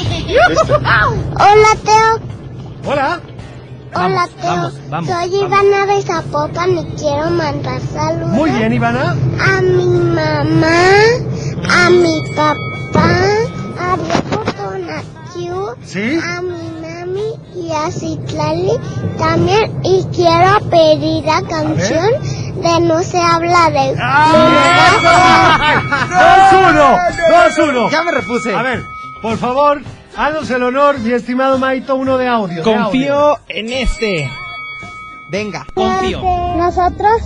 Hola, 1.39 1.77
Teo. 1.83 2.91
Hola. 2.91 3.19
Hola, 3.93 4.07
Vamos, 4.07 4.29
Teo. 4.35 4.45
vamos, 4.49 4.73
vamos, 4.89 5.09
Soy 5.09 5.29
vamos. 5.41 5.63
Ivana 5.65 5.85
de 5.93 6.01
Zapopan 6.01 6.77
y 6.77 6.85
quiero 6.97 7.29
mandar 7.31 7.81
saludos. 7.93 8.29
Muy 8.29 8.49
bien, 8.51 8.73
Ivana. 8.73 9.11
A 9.39 9.61
mi 9.61 9.85
mamá, 9.85 10.77
a 11.69 11.89
mi 11.89 12.21
papá, 12.35 13.09
a 13.79 13.97
Diego 13.97 14.43
Tonatiu, 14.55 15.75
¿Sí? 15.85 16.19
a 16.23 16.41
mi 16.41 16.71
mami 16.81 17.33
y 17.55 17.71
a 17.73 17.91
Citlali 17.91 18.71
también. 19.17 19.79
Y 19.83 20.03
quiero 20.15 20.59
pedir 20.69 21.25
la 21.25 21.41
canción 21.41 22.11
de 22.61 22.79
No 22.81 23.03
se 23.03 23.19
habla 23.19 23.69
de... 23.71 23.95
¡Ah! 23.99 25.81
¡Dos, 26.51 26.71
uno! 26.71 26.97
¡Dos, 27.29 27.69
uno! 27.69 27.89
Ya 27.89 28.03
me 28.03 28.11
repuse. 28.11 28.55
A 28.55 28.61
ver, 28.61 28.81
por 29.21 29.37
favor, 29.37 29.81
haznos 30.15 30.49
el 30.49 30.63
honor, 30.63 30.99
mi 30.99 31.11
estimado 31.11 31.57
Maito, 31.57 31.95
uno 31.95 32.17
de 32.17 32.27
audio. 32.27 32.63
de 32.63 32.73
audio. 32.73 32.83
Confío 32.83 33.39
en 33.47 33.69
este. 33.71 34.29
Venga. 35.29 35.65
Confío. 35.73 36.21
Nosotros 36.57 37.21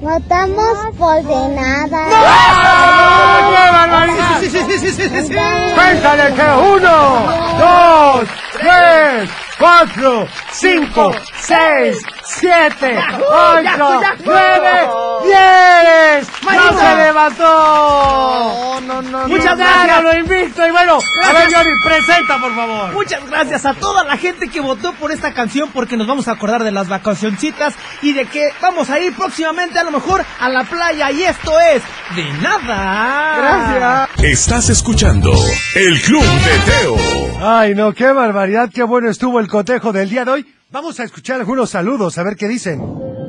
votamos 0.00 0.96
por 0.96 1.22
de 1.24 1.48
nada. 1.54 2.06
¡Ah, 2.10 3.48
qué 3.48 3.72
barbaridad! 3.72 4.40
Sí, 4.40 4.48
sí, 4.50 4.58
sí, 4.60 4.78
sí, 4.78 4.90
sí, 4.92 5.08
sí, 5.08 5.26
sí. 5.26 5.34
¡Cuéntale 5.74 6.34
que 6.34 6.42
uno, 6.76 7.24
dos, 7.58 8.28
tres, 8.52 9.30
cuatro, 9.58 10.26
cinco, 10.52 11.12
seis, 11.34 11.98
siete, 12.28 12.98
ocho, 13.26 14.00
nueve, 14.24 14.88
diez. 15.24 16.28
¡No 16.42 16.78
se 16.78 16.96
levantó! 16.96 18.80
No, 18.80 19.02
no, 19.02 19.02
no. 19.02 19.28
Muchas 19.28 19.56
gracias. 19.56 20.02
lo 20.02 20.16
invicto. 20.16 20.66
Y 20.66 20.70
bueno, 20.70 20.98
a 21.24 21.32
ver, 21.32 21.52
Johnny, 21.52 21.70
presenta, 21.82 22.38
por 22.38 22.54
favor. 22.54 22.92
Muchas 22.92 23.26
gracias 23.26 23.66
a 23.66 23.74
toda 23.74 24.04
la 24.04 24.16
gente 24.16 24.48
que 24.48 24.60
votó 24.60 24.92
por 24.94 25.10
esta 25.10 25.32
canción 25.32 25.70
porque 25.72 25.96
nos 25.96 26.06
vamos 26.06 26.28
a 26.28 26.32
acordar 26.32 26.62
de 26.64 26.70
las 26.70 26.88
vacacioncitas 26.88 27.74
y 28.02 28.12
de 28.12 28.26
que 28.26 28.52
vamos 28.60 28.90
a 28.90 29.00
ir 29.00 29.14
próximamente 29.14 29.78
a 29.78 29.84
lo 29.84 29.90
mejor 29.90 30.24
a 30.38 30.48
la 30.48 30.64
playa 30.64 31.10
y 31.10 31.22
esto 31.22 31.58
es 31.60 31.82
de 32.14 32.24
nada. 32.42 33.36
Gracias. 33.38 34.24
Estás 34.24 34.68
escuchando 34.68 35.32
El 35.74 36.00
Club 36.02 36.22
de 36.22 36.72
Teo. 36.72 36.96
Ay, 37.40 37.74
no, 37.74 37.92
qué 37.92 38.12
barbaridad, 38.12 38.70
qué 38.72 38.82
bueno 38.82 39.10
estuvo 39.10 39.40
el 39.40 39.48
cotejo 39.48 39.92
del 39.92 40.10
día 40.10 40.24
de 40.24 40.30
hoy. 40.30 40.57
Vamos 40.70 41.00
a 41.00 41.04
escuchar 41.04 41.40
algunos 41.40 41.70
saludos, 41.70 42.18
a 42.18 42.22
ver 42.24 42.36
qué 42.36 42.46
dicen. 42.46 42.82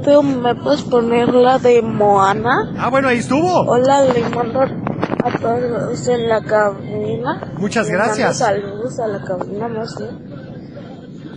Teo, 0.04 0.22
¿me 0.22 0.56
puedes 0.56 0.82
poner 0.84 1.30
la 1.30 1.58
de 1.58 1.82
Moana? 1.82 2.74
Ah, 2.78 2.90
bueno, 2.90 3.08
ahí 3.08 3.20
estuvo. 3.20 3.62
Hola, 3.62 4.04
le 4.04 4.28
mando 4.30 4.60
a 4.62 5.40
todos 5.40 6.08
en 6.10 6.28
la 6.28 6.42
cabina. 6.44 7.54
Muchas 7.58 7.88
Le 7.88 7.94
gracias. 7.94 8.42
mando 8.42 8.62
saludos 8.62 9.00
a 9.00 9.08
la 9.08 9.22
cabina, 9.24 9.70
no 9.70 9.86
sé. 9.86 10.10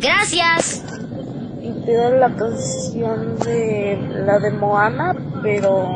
Gracias. 0.00 0.84
Y 1.62 1.70
pido 1.86 2.10
la 2.16 2.34
canción 2.34 3.38
de 3.38 4.24
la 4.26 4.40
de 4.40 4.50
Moana, 4.50 5.14
pero 5.40 5.86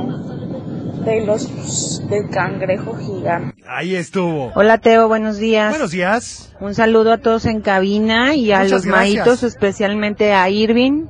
de 1.06 1.24
los 1.24 2.02
del 2.08 2.28
cangrejo 2.30 2.96
gigante. 2.96 3.62
Ahí 3.66 3.94
estuvo. 3.94 4.52
Hola 4.54 4.78
Teo, 4.78 5.06
buenos 5.06 5.38
días. 5.38 5.70
Buenos 5.70 5.92
días. 5.92 6.52
Un 6.60 6.74
saludo 6.74 7.12
a 7.12 7.18
todos 7.18 7.46
en 7.46 7.60
cabina 7.60 8.34
y 8.34 8.50
a 8.50 8.58
Muchas 8.58 8.70
los 8.72 8.86
gracias. 8.86 9.16
maitos, 9.16 9.42
especialmente 9.44 10.34
a 10.34 10.50
Irving, 10.50 11.06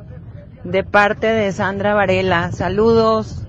de 0.64 0.84
parte 0.84 1.26
de 1.26 1.50
Sandra 1.50 1.94
Varela. 1.94 2.52
Saludos. 2.52 3.42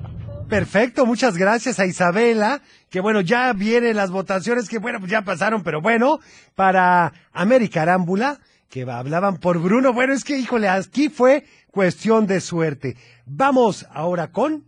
Perfecto, 0.47 1.05
muchas 1.05 1.35
gracias 1.35 1.79
a 1.79 1.85
Isabela, 1.85 2.61
que 2.89 3.01
bueno, 3.01 3.19
ya 3.19 3.51
vienen 3.51 3.97
las 3.97 4.11
votaciones 4.11 4.69
que 4.69 4.79
bueno, 4.79 4.99
pues 4.99 5.11
ya 5.11 5.23
pasaron, 5.23 5.61
pero 5.63 5.81
bueno, 5.81 6.19
para 6.55 7.11
América 7.33 7.81
Arámbula, 7.81 8.39
que 8.69 8.89
hablaban 8.89 9.37
por 9.37 9.59
Bruno. 9.59 9.91
Bueno, 9.91 10.13
es 10.13 10.23
que, 10.23 10.37
híjole, 10.37 10.69
aquí 10.69 11.09
fue 11.09 11.43
cuestión 11.71 12.25
de 12.25 12.39
suerte. 12.39 12.95
Vamos 13.25 13.85
ahora 13.93 14.31
con... 14.31 14.63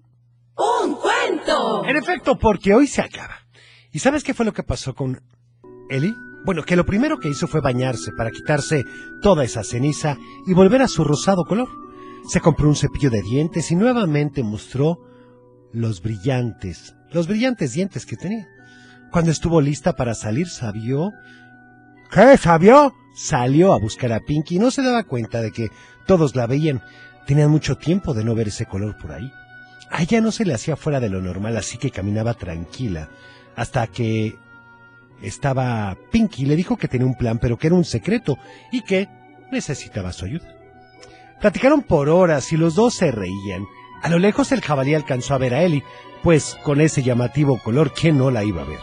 ¡Un 0.84 0.99
En 1.88 1.98
efecto, 1.98 2.38
porque 2.38 2.74
hoy 2.74 2.88
se 2.88 3.02
acaba. 3.02 3.36
¿Y 3.92 4.00
sabes 4.00 4.24
qué 4.24 4.34
fue 4.34 4.46
lo 4.46 4.54
que 4.54 4.64
pasó 4.64 4.94
con 4.94 5.22
Eli? 5.90 6.14
Bueno, 6.46 6.64
que 6.64 6.76
lo 6.76 6.86
primero 6.86 7.18
que 7.20 7.30
hizo 7.30 7.48
fue 7.48 7.62
bañarse 7.62 8.12
para 8.16 8.32
quitarse 8.32 8.86
toda 9.22 9.44
esa 9.44 9.64
ceniza 9.64 10.18
y 10.46 10.54
volver 10.54 10.82
a 10.82 10.88
su 10.88 11.04
rosado 11.04 11.44
color. 11.44 11.68
Se 12.28 12.40
compró 12.40 12.70
un 12.70 12.76
cepillo 12.76 13.10
de 13.10 13.22
dientes 13.22 13.72
y 13.72 13.76
nuevamente 13.76 14.44
mostró 14.44 15.00
los 15.74 16.02
brillantes, 16.02 16.96
los 17.12 17.28
brillantes 17.28 17.74
dientes 17.74 18.06
que 18.06 18.16
tenía. 18.16 18.48
Cuando 19.12 19.32
estuvo 19.32 19.62
lista 19.62 19.94
para 19.94 20.14
salir, 20.14 20.48
sabió... 20.48 21.12
¿Qué 22.12 22.38
sabió? 22.38 22.94
Salió 23.16 23.74
a 23.74 23.80
buscar 23.80 24.14
a 24.14 24.20
Pinky 24.20 24.56
y 24.56 24.60
no 24.60 24.72
se 24.72 24.82
daba 24.82 25.04
cuenta 25.04 25.42
de 25.42 25.52
que 25.52 25.70
todos 26.06 26.36
la 26.36 26.48
veían. 26.48 26.82
Tenían 27.28 27.52
mucho 27.52 27.76
tiempo 27.76 28.14
de 28.14 28.24
no 28.24 28.34
ver 28.34 28.48
ese 28.48 28.66
color 28.66 28.98
por 28.98 29.12
ahí. 29.12 29.32
A 29.92 30.04
ella 30.04 30.22
no 30.22 30.32
se 30.32 30.46
le 30.46 30.54
hacía 30.54 30.76
fuera 30.76 31.00
de 31.00 31.10
lo 31.10 31.22
normal, 31.22 31.58
así 31.58 31.78
que 31.78 31.92
caminaba 31.92 32.34
tranquila, 32.34 33.10
hasta 33.56 33.88
que 33.88 34.38
estaba 35.22 35.98
Pinky 36.12 36.46
le 36.46 36.56
dijo 36.56 36.78
que 36.78 36.88
tenía 36.88 37.08
un 37.08 37.16
plan, 37.16 37.40
pero 37.40 37.58
que 37.58 37.68
era 37.68 37.76
un 37.76 37.86
secreto 37.86 38.38
y 38.72 38.82
que 38.82 39.10
necesitaba 39.52 40.14
su 40.14 40.26
ayuda. 40.26 40.48
Platicaron 41.42 41.82
por 41.82 42.10
horas 42.10 42.52
y 42.52 42.58
los 42.58 42.76
dos 42.76 42.94
se 42.94 43.12
reían. 43.12 43.66
A 44.02 44.10
lo 44.10 44.20
lejos 44.20 44.52
el 44.52 44.62
jabalí 44.62 44.94
alcanzó 44.94 45.34
a 45.34 45.40
ver 45.40 45.54
a 45.54 45.64
Ellie, 45.64 45.84
pues 46.24 46.58
con 46.64 46.82
ese 46.82 47.02
llamativo 47.02 47.58
color, 47.60 47.94
¿quién 47.94 48.18
no 48.18 48.30
la 48.30 48.44
iba 48.44 48.62
a 48.62 48.66
ver? 48.66 48.80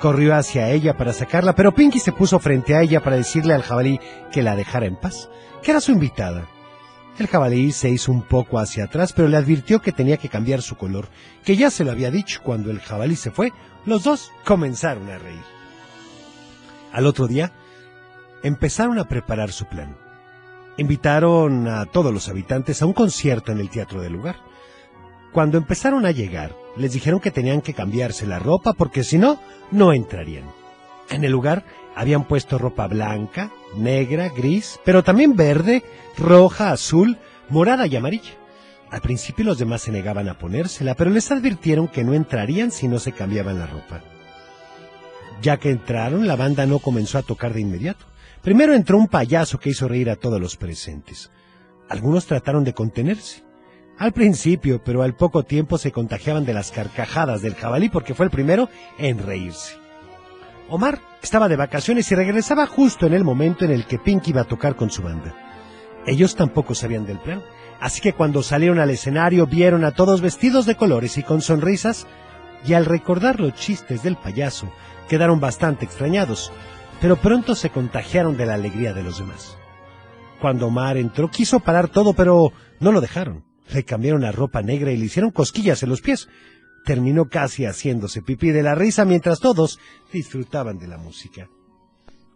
Corrió 0.00 0.34
hacia 0.34 0.70
ella 0.70 0.96
para 0.96 1.12
sacarla, 1.12 1.54
pero 1.54 1.74
Pinky 1.74 1.98
se 1.98 2.12
puso 2.12 2.38
frente 2.38 2.74
a 2.74 2.82
ella 2.82 3.02
para 3.02 3.16
decirle 3.16 3.54
al 3.54 3.62
jabalí 3.62 3.98
que 4.30 4.42
la 4.42 4.54
dejara 4.54 4.86
en 4.86 4.96
paz, 4.96 5.30
que 5.62 5.70
era 5.70 5.80
su 5.80 5.92
invitada. 5.92 6.46
El 7.18 7.28
jabalí 7.28 7.72
se 7.72 7.88
hizo 7.88 8.12
un 8.12 8.22
poco 8.22 8.58
hacia 8.58 8.84
atrás, 8.84 9.14
pero 9.14 9.28
le 9.28 9.38
advirtió 9.38 9.80
que 9.80 9.92
tenía 9.92 10.18
que 10.18 10.28
cambiar 10.28 10.60
su 10.60 10.76
color, 10.76 11.08
que 11.44 11.56
ya 11.56 11.70
se 11.70 11.82
lo 11.82 11.90
había 11.90 12.10
dicho 12.10 12.40
cuando 12.42 12.70
el 12.70 12.80
jabalí 12.80 13.16
se 13.16 13.30
fue. 13.30 13.52
Los 13.86 14.04
dos 14.04 14.32
comenzaron 14.44 15.08
a 15.08 15.16
reír. 15.16 15.42
Al 16.92 17.06
otro 17.06 17.26
día, 17.26 17.52
empezaron 18.42 18.98
a 18.98 19.08
preparar 19.08 19.50
su 19.50 19.64
plan. 19.64 19.96
Invitaron 20.76 21.68
a 21.68 21.86
todos 21.86 22.12
los 22.12 22.28
habitantes 22.28 22.82
a 22.82 22.86
un 22.86 22.92
concierto 22.92 23.50
en 23.50 23.60
el 23.60 23.70
teatro 23.70 24.02
del 24.02 24.12
lugar. 24.12 24.36
Cuando 25.32 25.56
empezaron 25.56 26.04
a 26.04 26.10
llegar, 26.10 26.54
les 26.76 26.92
dijeron 26.92 27.20
que 27.20 27.30
tenían 27.30 27.62
que 27.62 27.72
cambiarse 27.72 28.26
la 28.26 28.38
ropa 28.38 28.74
porque 28.74 29.04
si 29.04 29.16
no, 29.16 29.40
no 29.70 29.94
entrarían. 29.94 30.44
En 31.08 31.24
el 31.24 31.32
lugar 31.32 31.64
habían 31.96 32.28
puesto 32.28 32.58
ropa 32.58 32.86
blanca, 32.86 33.50
negra, 33.74 34.28
gris, 34.28 34.78
pero 34.84 35.02
también 35.02 35.34
verde, 35.34 35.82
roja, 36.16 36.70
azul, 36.70 37.16
morada 37.48 37.86
y 37.86 37.96
amarilla. 37.96 38.32
Al 38.90 39.00
principio 39.00 39.46
los 39.46 39.58
demás 39.58 39.82
se 39.82 39.90
negaban 39.90 40.28
a 40.28 40.38
ponérsela, 40.38 40.94
pero 40.94 41.10
les 41.10 41.32
advirtieron 41.32 41.88
que 41.88 42.04
no 42.04 42.12
entrarían 42.12 42.70
si 42.70 42.86
no 42.86 42.98
se 42.98 43.12
cambiaban 43.12 43.58
la 43.58 43.66
ropa. 43.66 44.02
Ya 45.40 45.56
que 45.56 45.70
entraron, 45.70 46.26
la 46.26 46.36
banda 46.36 46.66
no 46.66 46.78
comenzó 46.78 47.18
a 47.18 47.22
tocar 47.22 47.54
de 47.54 47.62
inmediato. 47.62 48.04
Primero 48.42 48.74
entró 48.74 48.98
un 48.98 49.08
payaso 49.08 49.58
que 49.58 49.70
hizo 49.70 49.88
reír 49.88 50.10
a 50.10 50.16
todos 50.16 50.40
los 50.40 50.56
presentes. 50.56 51.30
Algunos 51.88 52.26
trataron 52.26 52.62
de 52.62 52.74
contenerse. 52.74 53.42
Al 53.98 54.12
principio, 54.12 54.82
pero 54.84 55.02
al 55.02 55.14
poco 55.16 55.44
tiempo 55.44 55.78
se 55.78 55.92
contagiaban 55.92 56.44
de 56.44 56.52
las 56.52 56.70
carcajadas 56.70 57.40
del 57.40 57.54
jabalí 57.54 57.88
porque 57.88 58.14
fue 58.14 58.26
el 58.26 58.30
primero 58.30 58.68
en 58.98 59.18
reírse. 59.18 59.74
Omar 60.68 61.00
estaba 61.26 61.48
de 61.48 61.56
vacaciones 61.56 62.12
y 62.12 62.14
regresaba 62.14 62.68
justo 62.68 63.04
en 63.04 63.12
el 63.12 63.24
momento 63.24 63.64
en 63.64 63.72
el 63.72 63.84
que 63.84 63.98
Pink 63.98 64.28
iba 64.28 64.42
a 64.42 64.44
tocar 64.44 64.76
con 64.76 64.90
su 64.90 65.02
banda. 65.02 65.34
Ellos 66.06 66.36
tampoco 66.36 66.72
sabían 66.76 67.04
del 67.04 67.18
plan, 67.18 67.42
así 67.80 68.00
que 68.00 68.12
cuando 68.12 68.44
salieron 68.44 68.78
al 68.78 68.90
escenario 68.90 69.44
vieron 69.48 69.84
a 69.84 69.90
todos 69.90 70.20
vestidos 70.20 70.66
de 70.66 70.76
colores 70.76 71.18
y 71.18 71.24
con 71.24 71.42
sonrisas, 71.42 72.06
y 72.64 72.74
al 72.74 72.84
recordar 72.84 73.40
los 73.40 73.54
chistes 73.54 74.04
del 74.04 74.14
payaso, 74.14 74.72
quedaron 75.08 75.40
bastante 75.40 75.84
extrañados, 75.84 76.52
pero 77.00 77.16
pronto 77.16 77.56
se 77.56 77.70
contagiaron 77.70 78.36
de 78.36 78.46
la 78.46 78.54
alegría 78.54 78.92
de 78.94 79.02
los 79.02 79.18
demás. 79.18 79.58
Cuando 80.40 80.68
Omar 80.68 80.96
entró 80.96 81.28
quiso 81.28 81.58
parar 81.58 81.88
todo, 81.88 82.12
pero 82.12 82.52
no 82.78 82.92
lo 82.92 83.00
dejaron. 83.00 83.42
Le 83.72 83.84
cambiaron 83.84 84.22
la 84.22 84.30
ropa 84.30 84.62
negra 84.62 84.92
y 84.92 84.96
le 84.96 85.06
hicieron 85.06 85.32
cosquillas 85.32 85.82
en 85.82 85.88
los 85.88 86.02
pies. 86.02 86.28
Terminó 86.86 87.28
casi 87.28 87.64
haciéndose 87.64 88.22
pipí 88.22 88.52
de 88.52 88.62
la 88.62 88.76
risa 88.76 89.04
mientras 89.04 89.40
todos 89.40 89.80
disfrutaban 90.12 90.78
de 90.78 90.86
la 90.86 90.98
música. 90.98 91.50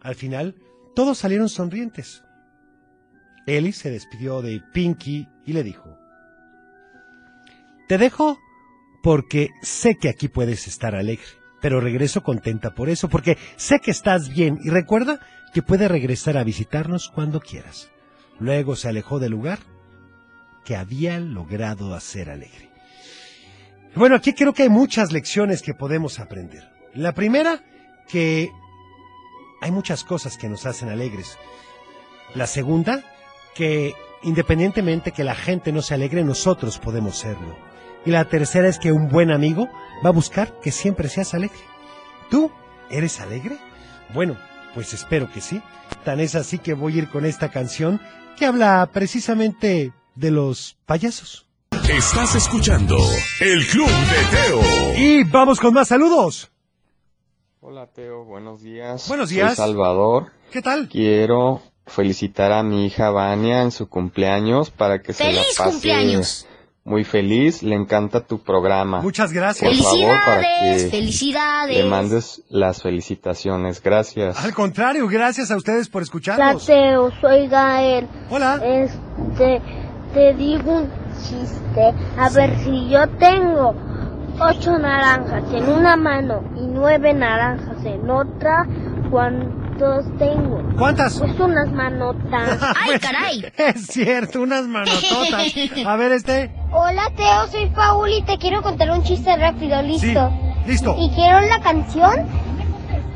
Al 0.01 0.15
final, 0.15 0.55
todos 0.93 1.19
salieron 1.19 1.47
sonrientes. 1.47 2.21
Ellie 3.47 3.71
se 3.71 3.89
despidió 3.89 4.41
de 4.41 4.61
Pinky 4.73 5.25
y 5.45 5.53
le 5.53 5.63
dijo, 5.63 5.97
Te 7.87 7.97
dejo 7.97 8.37
porque 9.01 9.51
sé 9.61 9.95
que 9.95 10.09
aquí 10.09 10.27
puedes 10.27 10.67
estar 10.67 10.95
alegre, 10.95 11.23
pero 11.61 11.79
regreso 11.79 12.21
contenta 12.21 12.75
por 12.75 12.89
eso, 12.89 13.07
porque 13.07 13.37
sé 13.55 13.79
que 13.79 13.91
estás 13.91 14.27
bien 14.27 14.59
y 14.65 14.69
recuerda 14.69 15.25
que 15.53 15.61
puedes 15.61 15.89
regresar 15.89 16.37
a 16.37 16.43
visitarnos 16.43 17.07
cuando 17.07 17.39
quieras. 17.39 17.89
Luego 18.37 18.75
se 18.75 18.89
alejó 18.89 19.19
del 19.19 19.31
lugar 19.31 19.59
que 20.65 20.75
había 20.75 21.21
logrado 21.21 21.95
hacer 21.95 22.29
alegre. 22.29 22.70
Bueno, 23.95 24.15
aquí 24.15 24.33
creo 24.33 24.53
que 24.53 24.63
hay 24.63 24.69
muchas 24.69 25.11
lecciones 25.11 25.61
que 25.61 25.73
podemos 25.73 26.19
aprender. 26.19 26.69
La 26.93 27.13
primera, 27.13 27.61
que 28.07 28.49
hay 29.61 29.71
muchas 29.71 30.03
cosas 30.03 30.37
que 30.37 30.47
nos 30.47 30.65
hacen 30.65 30.89
alegres. 30.89 31.37
La 32.33 32.47
segunda, 32.47 33.03
que 33.53 33.93
independientemente 34.23 35.11
que 35.11 35.25
la 35.25 35.35
gente 35.35 35.73
no 35.73 35.81
se 35.81 35.93
alegre, 35.93 36.23
nosotros 36.23 36.79
podemos 36.79 37.17
serlo. 37.17 37.57
Y 38.05 38.11
la 38.11 38.25
tercera 38.25 38.69
es 38.69 38.79
que 38.79 38.93
un 38.93 39.09
buen 39.09 39.29
amigo 39.29 39.67
va 40.03 40.09
a 40.09 40.13
buscar 40.13 40.57
que 40.61 40.71
siempre 40.71 41.09
seas 41.09 41.33
alegre. 41.33 41.59
¿Tú 42.29 42.49
eres 42.89 43.19
alegre? 43.19 43.57
Bueno, 44.13 44.37
pues 44.73 44.93
espero 44.93 45.29
que 45.31 45.41
sí. 45.41 45.61
Tan 46.05 46.21
es 46.21 46.35
así 46.35 46.57
que 46.59 46.73
voy 46.73 46.95
a 46.95 46.97
ir 46.99 47.09
con 47.09 47.25
esta 47.25 47.49
canción 47.49 47.99
que 48.37 48.45
habla 48.45 48.89
precisamente 48.91 49.91
de 50.15 50.31
los 50.31 50.77
payasos. 50.85 51.50
Estás 51.91 52.35
escuchando 52.35 52.97
el 53.41 53.67
Club 53.67 53.87
de 53.87 54.37
Teo. 54.37 54.61
Y 54.97 55.23
vamos 55.25 55.59
con 55.59 55.73
más 55.73 55.89
saludos. 55.89 56.49
Hola 57.59 57.87
Teo, 57.87 58.23
buenos 58.23 58.61
días. 58.61 59.07
Buenos 59.07 59.29
días. 59.29 59.55
Soy 59.55 59.67
Salvador. 59.67 60.31
¿Qué 60.51 60.61
tal? 60.61 60.87
Quiero 60.87 61.61
felicitar 61.85 62.51
a 62.53 62.63
mi 62.63 62.85
hija 62.85 63.09
Vania 63.11 63.61
en 63.63 63.71
su 63.71 63.89
cumpleaños 63.89 64.71
para 64.71 65.01
que 65.01 65.13
se 65.13 65.23
la 65.25 65.29
¡Feliz 65.41 65.57
pase 65.57 65.69
cumpleaños! 65.71 66.47
muy 66.83 67.03
feliz. 67.03 67.61
Le 67.61 67.75
encanta 67.75 68.21
tu 68.25 68.39
programa. 68.41 69.01
Muchas 69.01 69.33
gracias. 69.33 69.77
Por 69.77 69.83
favor, 69.83 70.15
para 70.25 70.41
que 70.41 70.87
¡Felicidades! 70.89 71.77
le 71.77 71.83
mandes 71.89 72.41
las 72.49 72.81
felicitaciones. 72.81 73.81
Gracias. 73.83 74.43
Al 74.43 74.53
contrario, 74.53 75.07
gracias 75.07 75.51
a 75.51 75.57
ustedes 75.57 75.89
por 75.89 75.99
Hola 76.01 76.05
escucharnos. 76.05 76.65
Teo, 76.65 77.09
soy 77.19 77.47
Gael. 77.47 78.07
Hola. 78.29 78.61
Este, 78.63 79.61
te 80.13 80.33
digo 80.35 80.87
chiste. 81.19 81.93
A 82.17 82.29
ver 82.29 82.57
si 82.59 82.89
yo 82.89 83.07
tengo 83.19 83.75
ocho 84.39 84.77
naranjas 84.77 85.43
en 85.53 85.69
una 85.69 85.95
mano 85.95 86.43
y 86.57 86.61
nueve 86.67 87.13
naranjas 87.13 87.83
en 87.85 88.09
otra, 88.09 88.65
¿cuántos 89.09 90.05
tengo? 90.17 90.63
¿Cuántas? 90.77 91.19
Pues 91.19 91.39
unas 91.39 91.71
manotas. 91.71 92.59
¡Ay, 92.75 92.99
caray! 92.99 93.51
Es 93.57 93.87
cierto, 93.87 94.41
unas 94.41 94.65
manototas. 94.67 95.53
A 95.85 95.95
ver, 95.95 96.11
este. 96.13 96.51
Hola 96.71 97.11
Teo, 97.15 97.47
soy 97.47 97.69
Paul 97.69 98.09
y 98.09 98.23
te 98.23 98.37
quiero 98.37 98.61
contar 98.61 98.91
un 98.91 99.03
chiste 99.03 99.35
rápido, 99.35 99.81
¿listo? 99.81 100.31
Sí, 100.65 100.69
listo. 100.69 100.95
Y 100.97 101.09
quiero 101.11 101.41
la 101.41 101.61
canción 101.61 102.27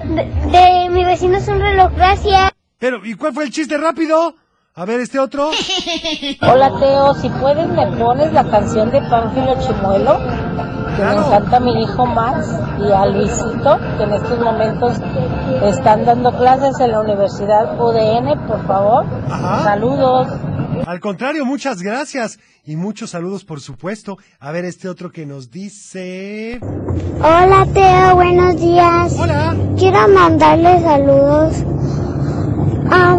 de, 0.04 0.26
de 0.52 0.90
Mi 0.90 1.04
vecino 1.04 1.38
es 1.38 1.48
un 1.48 1.60
reloj, 1.60 1.92
gracias. 1.96 2.52
Pero, 2.78 3.04
¿y 3.06 3.16
cuál 3.16 3.34
fue 3.34 3.46
el 3.46 3.52
chiste 3.52 3.78
rápido? 3.78 4.36
A 4.78 4.84
ver, 4.84 5.00
este 5.00 5.20
otro. 5.20 5.52
Hola 6.42 6.70
Teo, 6.80 7.14
si 7.16 7.30
puedes 7.30 7.66
me 7.70 7.88
pones 7.98 8.34
la 8.34 8.44
canción 8.50 8.92
de 8.92 9.00
Pánfilo 9.10 9.56
Chimuelo, 9.62 10.18
que 10.18 10.96
Claro. 10.98 11.22
me 11.22 11.26
encanta 11.28 11.58
a 11.58 11.60
mi 11.62 11.82
hijo 11.84 12.06
Max 12.06 12.48
y 12.86 12.92
a 12.92 13.06
Luisito, 13.06 13.80
que 13.98 14.04
en 14.04 14.14
estos 14.14 14.38
momentos 14.40 14.98
están 15.64 16.04
dando 16.04 16.34
clases 16.38 16.78
en 16.82 16.92
la 16.92 17.00
Universidad 17.00 17.80
UDN, 17.80 18.48
por 18.48 18.68
favor. 18.68 19.06
Ajá. 19.30 19.64
Saludos. 19.64 20.28
Al 20.86 21.00
contrario, 21.00 21.46
muchas 21.46 21.82
gracias. 21.82 22.38
Y 22.66 22.76
muchos 22.76 23.12
saludos, 23.12 23.46
por 23.46 23.62
supuesto. 23.62 24.18
A 24.42 24.52
ver, 24.52 24.66
este 24.66 24.90
otro 24.90 25.10
que 25.10 25.26
nos 25.26 25.52
dice. 25.52 26.60
Hola 27.20 27.66
Teo, 27.74 28.16
buenos 28.16 28.60
días. 28.60 29.16
Hola. 29.18 29.56
Quiero 29.78 30.06
mandarle 30.10 30.82
saludos 30.82 31.64
a, 32.92 33.18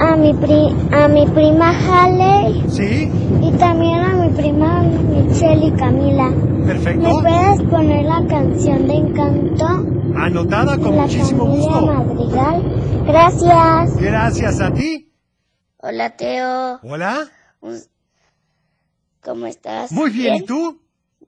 a, 0.00 0.16
mi, 0.16 0.32
pri, 0.34 0.74
a 0.92 1.08
mi 1.08 1.26
prima 1.26 1.70
Haley 1.70 2.64
¿Sí? 2.68 3.10
y 3.42 3.50
también 3.58 3.98
a 4.00 4.14
mi 4.14 4.28
prima 4.30 4.82
Michelle 4.82 5.66
y 5.66 5.72
Camila. 5.72 6.30
¿Me 6.30 6.66
Perfecto. 6.74 7.20
puedes 7.22 7.62
poner 7.70 8.04
la 8.04 8.26
canción 8.26 8.86
de 8.86 8.94
Encanto? 8.94 9.66
Anotada 10.16 10.76
con 10.78 10.96
la 10.96 11.02
muchísimo 11.02 11.44
familia 11.46 11.70
gusto. 11.70 11.86
Madrigal. 11.86 13.04
Gracias. 13.06 13.96
Gracias 13.98 14.60
a 14.60 14.72
ti. 14.72 15.12
Hola, 15.78 16.16
Teo. 16.16 16.80
Hola. 16.82 17.28
¿Cómo 19.22 19.46
estás? 19.46 19.92
Muy 19.92 20.10
bien, 20.10 20.36
¿y 20.36 20.42
tú? 20.42 20.80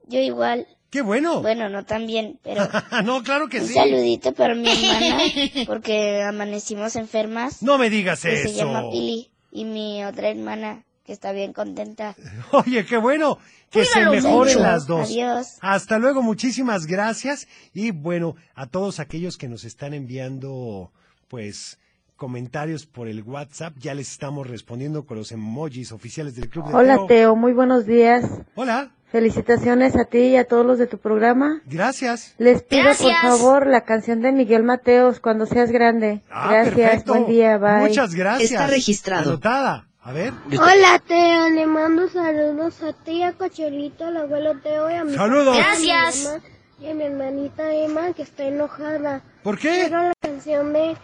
Yo 0.07 0.19
igual. 0.19 0.67
Qué 0.89 1.01
bueno. 1.01 1.41
Bueno, 1.41 1.69
no 1.69 1.85
tan 1.85 2.07
bien, 2.07 2.39
pero 2.43 2.67
no, 3.03 3.23
claro 3.23 3.47
que 3.47 3.59
un 3.61 3.67
sí. 3.67 3.73
saludito 3.73 4.33
para 4.33 4.55
mi 4.55 4.67
hermana 4.71 5.23
porque 5.67 6.23
amanecimos 6.23 6.95
enfermas. 6.95 7.61
No 7.61 7.77
me 7.77 7.89
digas 7.89 8.25
eso. 8.25 8.49
Se 8.49 8.55
llama 8.55 8.89
Pili 8.89 9.29
y 9.51 9.65
mi 9.65 10.03
otra 10.03 10.29
hermana 10.29 10.83
que 11.05 11.13
está 11.13 11.31
bien 11.31 11.53
contenta. 11.53 12.15
Oye, 12.51 12.85
qué 12.85 12.97
bueno. 12.97 13.37
Que 13.71 13.85
se 13.85 14.03
mejoren 14.03 14.55
mucho. 14.55 14.59
las 14.59 14.87
dos. 14.87 15.09
Adiós. 15.09 15.57
Hasta 15.61 15.99
luego, 15.99 16.23
muchísimas 16.23 16.87
gracias. 16.87 17.47
Y 17.73 17.91
bueno, 17.91 18.35
a 18.55 18.65
todos 18.65 18.99
aquellos 18.99 19.37
que 19.37 19.47
nos 19.47 19.63
están 19.63 19.93
enviando, 19.93 20.91
pues, 21.27 21.77
comentarios 22.15 22.87
por 22.87 23.07
el 23.07 23.21
WhatsApp, 23.21 23.73
ya 23.77 23.93
les 23.93 24.11
estamos 24.11 24.47
respondiendo 24.47 25.05
con 25.05 25.17
los 25.17 25.31
emojis 25.31 25.91
oficiales 25.91 26.35
del 26.35 26.49
Club 26.49 26.67
de 26.67 26.75
Hola 26.75 26.95
Teo. 26.95 27.07
Teo, 27.07 27.35
muy 27.35 27.53
buenos 27.53 27.85
días. 27.85 28.25
Hola, 28.55 28.91
Felicitaciones 29.11 29.95
a 29.95 30.05
ti 30.05 30.19
y 30.19 30.35
a 30.37 30.45
todos 30.45 30.65
los 30.65 30.77
de 30.77 30.85
tu 30.85 30.99
programa. 30.99 31.61
gracias. 31.65 32.35
Les 32.37 32.61
pido 32.61 32.83
Gracias. 32.83 33.17
por 33.21 33.31
favor 33.31 33.65
la 33.67 33.81
canción 33.81 34.21
de 34.21 34.31
Miguel 34.31 34.63
Mateos 34.63 35.19
cuando 35.19 35.47
seas 35.47 35.71
grande. 35.71 36.21
Ah, 36.29 36.49
Gracias, 36.51 36.75
perfecto. 36.75 37.13
buen 37.13 37.25
día, 37.25 37.57
bye. 37.57 37.87
Muchas 37.87 38.13
gracias. 38.13 38.51
Está 38.51 38.67
registrado. 38.67 39.31
Anotada. 39.31 39.87
A 40.01 40.11
ver. 40.13 40.31
Hola, 40.51 41.01
Teo. 41.07 41.49
Le 41.49 41.65
mando 41.65 42.07
saludos 42.07 42.81
a 42.83 42.93
ti, 42.93 43.23
a 43.23 43.33
Cochelito, 43.33 44.05
al 44.05 44.17
abuelo 44.17 44.59
Teo 44.61 44.89
y 44.89 44.93
a 44.93 45.03
mi 45.03 45.13
Saludos. 45.13 45.57
papá, 45.57 45.71
a 45.71 45.77
mi 45.79 45.87
mamá 45.87 46.43
y 46.79 46.87
a 46.89 46.93
mi 46.93 47.03
hermanita 47.03 47.73
Emma 47.73 48.13
que 48.13 48.21
está 48.21 48.43
enojada. 48.43 49.23
¿Por 49.43 49.57
qué? 49.57 49.87
Quiero 49.87 50.03
la 50.03 50.13
canción 50.21 50.71
de 50.71 50.95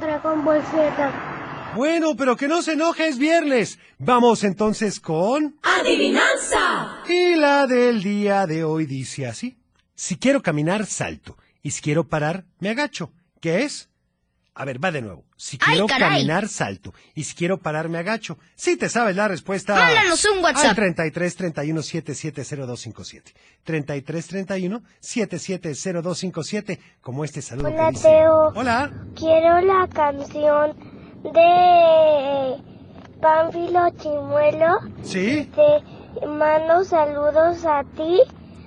Dragon 0.00 0.44
Ball 0.44 0.62
Z. 0.62 1.12
Bueno, 1.76 2.16
pero 2.16 2.36
que 2.36 2.48
no 2.48 2.62
se 2.62 2.72
enoje, 2.72 3.06
es 3.08 3.18
viernes. 3.18 3.78
Vamos 3.98 4.42
entonces 4.42 4.98
con... 4.98 5.56
Adivinanza. 5.78 7.02
Y 7.08 7.36
la 7.36 7.66
del 7.66 8.02
día 8.02 8.46
de 8.46 8.64
hoy 8.64 8.86
dice 8.86 9.26
así. 9.26 9.58
Si 9.94 10.16
quiero 10.16 10.42
caminar, 10.42 10.86
salto. 10.86 11.36
Y 11.62 11.70
si 11.72 11.82
quiero 11.82 12.08
parar, 12.08 12.44
me 12.58 12.70
agacho. 12.70 13.12
¿Qué 13.40 13.62
es? 13.62 13.88
A 14.54 14.64
ver, 14.64 14.82
va 14.82 14.90
de 14.90 15.00
nuevo. 15.00 15.24
Si 15.36 15.56
¡Ay, 15.60 15.72
quiero 15.72 15.86
caminar, 15.86 16.48
salto. 16.48 16.92
Y 17.14 17.24
si 17.24 17.34
quiero 17.34 17.58
parar, 17.58 17.88
me 17.88 17.98
agacho. 17.98 18.38
Si 18.56 18.76
te 18.76 18.88
sabes 18.88 19.16
la 19.16 19.28
respuesta. 19.28 19.74
Mándanos 19.74 20.24
un 20.26 20.42
WhatsApp. 20.44 20.70
Al 20.70 20.76
33 20.76 21.36
31 21.36 21.82
770257. 21.82 23.32
33 23.64 24.26
31 24.26 24.82
770257. 25.00 26.80
Como 27.00 27.24
este 27.24 27.42
saludo 27.42 27.68
Hola, 27.68 27.86
que 27.86 27.90
dice. 27.92 28.08
Teo. 28.08 28.52
Hola. 28.54 28.90
Quiero 29.14 29.60
la 29.60 29.88
canción 29.88 30.76
de 31.22 32.69
Pánfilo 33.20 33.90
Chimuelo. 34.00 34.78
¿Sí? 35.02 35.50
Te 35.54 36.26
mando 36.26 36.84
saludos 36.84 37.64
a 37.64 37.84
ti, 37.96 38.20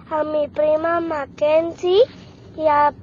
a 0.10 0.24
mi 0.24 0.48
prima 0.48 1.00
Mackenzie 1.00 2.02
y 2.56 2.68
a, 2.68 2.94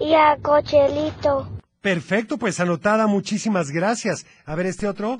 y 0.00 0.14
a 0.14 0.36
Cochelito. 0.42 1.48
Perfecto, 1.80 2.38
pues 2.38 2.58
anotada. 2.60 3.06
Muchísimas 3.06 3.70
gracias. 3.70 4.26
A 4.46 4.54
ver 4.54 4.66
este 4.66 4.88
otro. 4.88 5.18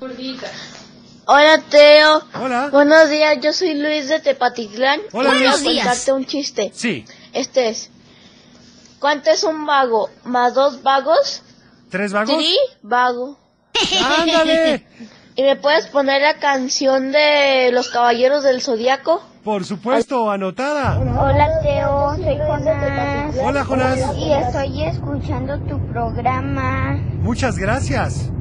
Hola 1.27 1.61
Teo. 1.69 2.21
Hola. 2.41 2.69
Buenos 2.71 3.09
días, 3.09 3.37
yo 3.41 3.53
soy 3.53 3.75
Luis 3.75 4.09
de 4.09 4.19
Tepatitlán. 4.19 4.99
Hola, 5.11 5.29
Luis. 5.31 5.41
Buenos 5.41 5.61
días. 5.61 5.85
contarte 5.85 6.13
un 6.13 6.25
chiste. 6.25 6.71
Sí. 6.73 7.05
Este 7.33 7.69
es. 7.69 7.89
¿Cuánto 8.99 9.29
es 9.29 9.43
un 9.43 9.65
vago 9.65 10.09
más 10.23 10.53
dos 10.53 10.81
vagos? 10.83 11.43
¿Tres 11.89 12.11
vagos? 12.11 12.35
Tri 12.35 12.55
vago. 12.81 13.37
¡Ándale! 14.19 14.85
¿Y 15.37 15.43
me 15.43 15.57
puedes 15.57 15.87
poner 15.87 16.21
la 16.21 16.35
canción 16.35 17.11
de 17.11 17.69
los 17.73 17.89
caballeros 17.89 18.45
del 18.45 18.61
zodiaco? 18.61 19.21
Por 19.43 19.65
supuesto, 19.65 20.31
anotada. 20.31 20.97
Hola 20.97 21.59
Teo, 21.61 22.15
soy 22.15 22.37
Jonás. 22.37 23.35
Hola, 23.43 23.65
Jonás. 23.65 24.17
Y 24.17 24.31
estoy 24.31 24.83
escuchando 24.83 25.59
tu 25.67 25.85
programa. 25.87 26.97
Muchas 27.19 27.57
gracias. 27.57 28.31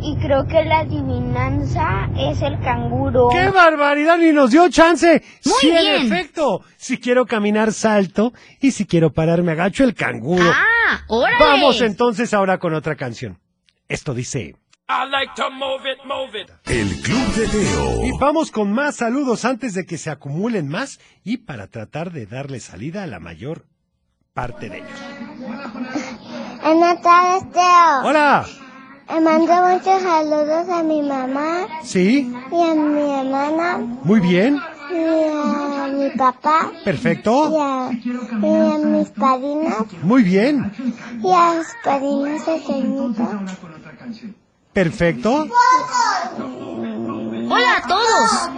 Y 0.00 0.16
creo 0.16 0.46
que 0.46 0.64
la 0.64 0.78
adivinanza 0.78 2.08
es 2.16 2.40
el 2.40 2.58
canguro. 2.60 3.28
¡Qué 3.30 3.50
barbaridad! 3.50 4.16
Ni 4.16 4.32
nos 4.32 4.50
dio 4.50 4.70
chance. 4.70 5.22
Muy 5.44 5.54
sí, 5.60 5.70
bien. 5.70 5.86
en 5.86 6.06
efecto. 6.06 6.62
Si 6.78 6.96
quiero 6.96 7.26
caminar, 7.26 7.70
salto. 7.74 8.32
Y 8.62 8.70
si 8.70 8.86
quiero 8.86 9.12
parar, 9.12 9.42
me 9.42 9.52
agacho 9.52 9.84
el 9.84 9.94
canguro. 9.94 10.50
¡Ah! 10.50 11.02
¡Órale! 11.06 11.36
Vamos 11.38 11.82
entonces 11.82 12.32
ahora 12.32 12.58
con 12.58 12.72
otra 12.72 12.96
canción. 12.96 13.38
Esto 13.88 14.14
dice... 14.14 14.54
El 16.66 17.00
Club 17.02 17.34
de 17.36 17.46
Teo. 17.46 18.04
Y 18.06 18.10
vamos 18.18 18.50
con 18.50 18.72
más 18.72 18.96
saludos 18.96 19.44
antes 19.44 19.74
de 19.74 19.86
que 19.86 19.96
se 19.98 20.10
acumulen 20.10 20.68
más 20.68 20.98
y 21.22 21.36
para 21.38 21.68
tratar 21.68 22.10
de 22.10 22.26
darle 22.26 22.58
salida 22.58 23.04
a 23.04 23.06
la 23.06 23.20
mayor 23.20 23.66
parte 24.34 24.68
de 24.68 24.78
ellos. 24.78 24.90
Buenas 26.62 27.02
tardes, 27.02 27.52
Teo. 27.52 28.02
Hola. 28.04 28.46
Le 29.08 29.20
mando 29.20 29.52
muchos 29.68 30.02
saludos 30.02 30.68
a 30.68 30.82
mi 30.82 31.02
mamá 31.02 31.66
¿Sí? 31.84 32.32
y 32.50 32.62
a 32.62 32.74
mi 32.74 33.00
hermana 33.12 33.78
Muy 34.04 34.18
bien. 34.20 34.56
y 34.92 35.24
a 35.32 35.88
mi 35.92 36.10
papá 36.16 36.70
y 36.80 36.84
Perfecto. 36.84 37.62
a, 37.62 37.90
y 37.92 38.72
a 38.72 38.78
mis 38.78 39.08
padrinos 39.10 39.86
Muy 40.02 40.22
bien. 40.24 40.72
y 41.22 41.30
a 41.32 41.54
los 41.54 41.66
padrinos 41.84 42.42
pequeñitos. 42.42 43.16
Perfecto. 44.72 45.46
¡Hola 47.48 47.76
a 47.76 47.88
todos! 47.88 48.50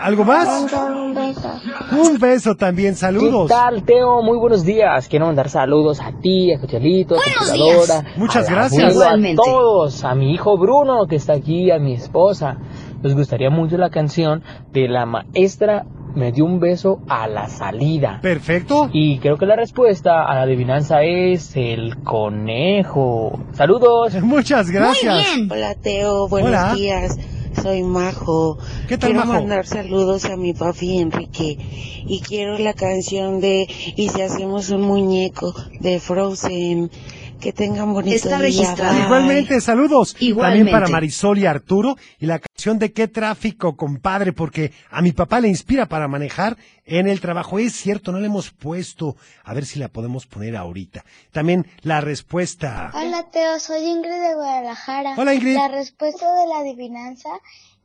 ¿Algo 0.00 0.24
más? 0.24 0.72
Un 0.72 1.14
beso. 1.14 1.60
Un 1.92 2.18
beso 2.18 2.54
también. 2.56 2.96
Saludos. 2.96 3.48
¿Qué 3.48 3.54
tal, 3.54 3.84
Teo? 3.84 4.22
Muy 4.22 4.36
buenos 4.36 4.64
días. 4.64 5.06
Quiero 5.06 5.26
mandar 5.26 5.48
saludos 5.48 6.00
a 6.00 6.12
ti, 6.20 6.52
a 6.52 6.60
Cochelito, 6.60 7.14
a 7.14 7.52
días. 7.52 8.04
Muchas 8.16 8.50
gracias. 8.50 8.96
A 9.00 9.16
todos, 9.36 10.02
a 10.02 10.16
mi 10.16 10.34
hijo 10.34 10.58
Bruno 10.58 11.06
que 11.08 11.16
está 11.16 11.34
aquí, 11.34 11.70
a 11.70 11.78
mi 11.78 11.94
esposa. 11.94 12.56
Nos 13.00 13.14
gustaría 13.14 13.50
mucho 13.50 13.76
la 13.76 13.90
canción 13.90 14.42
de 14.72 14.88
la 14.88 15.06
maestra 15.06 15.84
me 16.18 16.32
dio 16.32 16.44
un 16.44 16.58
beso 16.58 17.00
a 17.08 17.28
la 17.28 17.48
salida. 17.48 18.18
Perfecto. 18.20 18.90
Y 18.92 19.18
creo 19.18 19.38
que 19.38 19.46
la 19.46 19.56
respuesta 19.56 20.24
a 20.24 20.34
la 20.34 20.42
adivinanza 20.42 21.02
es 21.02 21.56
el 21.56 22.02
conejo. 22.02 23.40
Saludos. 23.52 24.14
Muchas 24.22 24.70
gracias. 24.70 25.14
Muy 25.14 25.36
bien. 25.36 25.52
Hola 25.52 25.74
Teo, 25.76 26.28
buenos 26.28 26.50
Hola. 26.50 26.74
días. 26.74 27.16
Soy 27.62 27.82
Majo. 27.82 28.58
¿Qué 28.88 28.98
tal, 28.98 29.10
quiero 29.10 29.26
Majo? 29.26 29.40
mandar 29.40 29.66
saludos 29.66 30.24
a 30.26 30.36
mi 30.36 30.52
papi 30.54 30.98
Enrique 30.98 31.56
y 32.06 32.20
quiero 32.20 32.58
la 32.58 32.72
canción 32.72 33.40
de 33.40 33.66
Y 33.96 34.08
si 34.10 34.20
hacemos 34.20 34.70
un 34.70 34.82
muñeco 34.82 35.54
de 35.80 36.00
Frozen. 36.00 36.90
Que 37.40 37.52
tengan 37.52 37.92
bonito 37.92 38.16
Está 38.16 38.40
día. 38.40 38.74
Igualmente, 39.04 39.60
saludos. 39.60 40.16
Igualmente. 40.18 40.72
También 40.72 40.72
para 40.72 40.88
Marisol 40.88 41.38
y 41.38 41.46
Arturo. 41.46 41.96
Y 42.18 42.26
la 42.26 42.40
canción 42.40 42.47
de 42.58 42.92
qué 42.92 43.06
tráfico, 43.06 43.76
compadre, 43.76 44.32
porque 44.32 44.72
a 44.90 45.00
mi 45.00 45.12
papá 45.12 45.40
le 45.40 45.48
inspira 45.48 45.86
para 45.86 46.08
manejar 46.08 46.56
en 46.84 47.06
el 47.06 47.20
trabajo. 47.20 47.58
Es 47.60 47.74
cierto, 47.74 48.10
no 48.10 48.18
le 48.18 48.26
hemos 48.26 48.50
puesto. 48.50 49.16
A 49.44 49.54
ver 49.54 49.64
si 49.64 49.78
la 49.78 49.88
podemos 49.88 50.26
poner 50.26 50.56
ahorita. 50.56 51.04
También 51.30 51.66
la 51.82 52.00
respuesta. 52.00 52.90
Hola 52.94 53.30
Teo, 53.30 53.60
soy 53.60 53.84
Ingrid 53.84 54.10
de 54.10 54.34
Guadalajara. 54.34 55.14
Hola, 55.16 55.34
Ingrid. 55.34 55.54
La 55.54 55.68
respuesta 55.68 56.26
de 56.34 56.46
la 56.48 56.58
adivinanza 56.58 57.28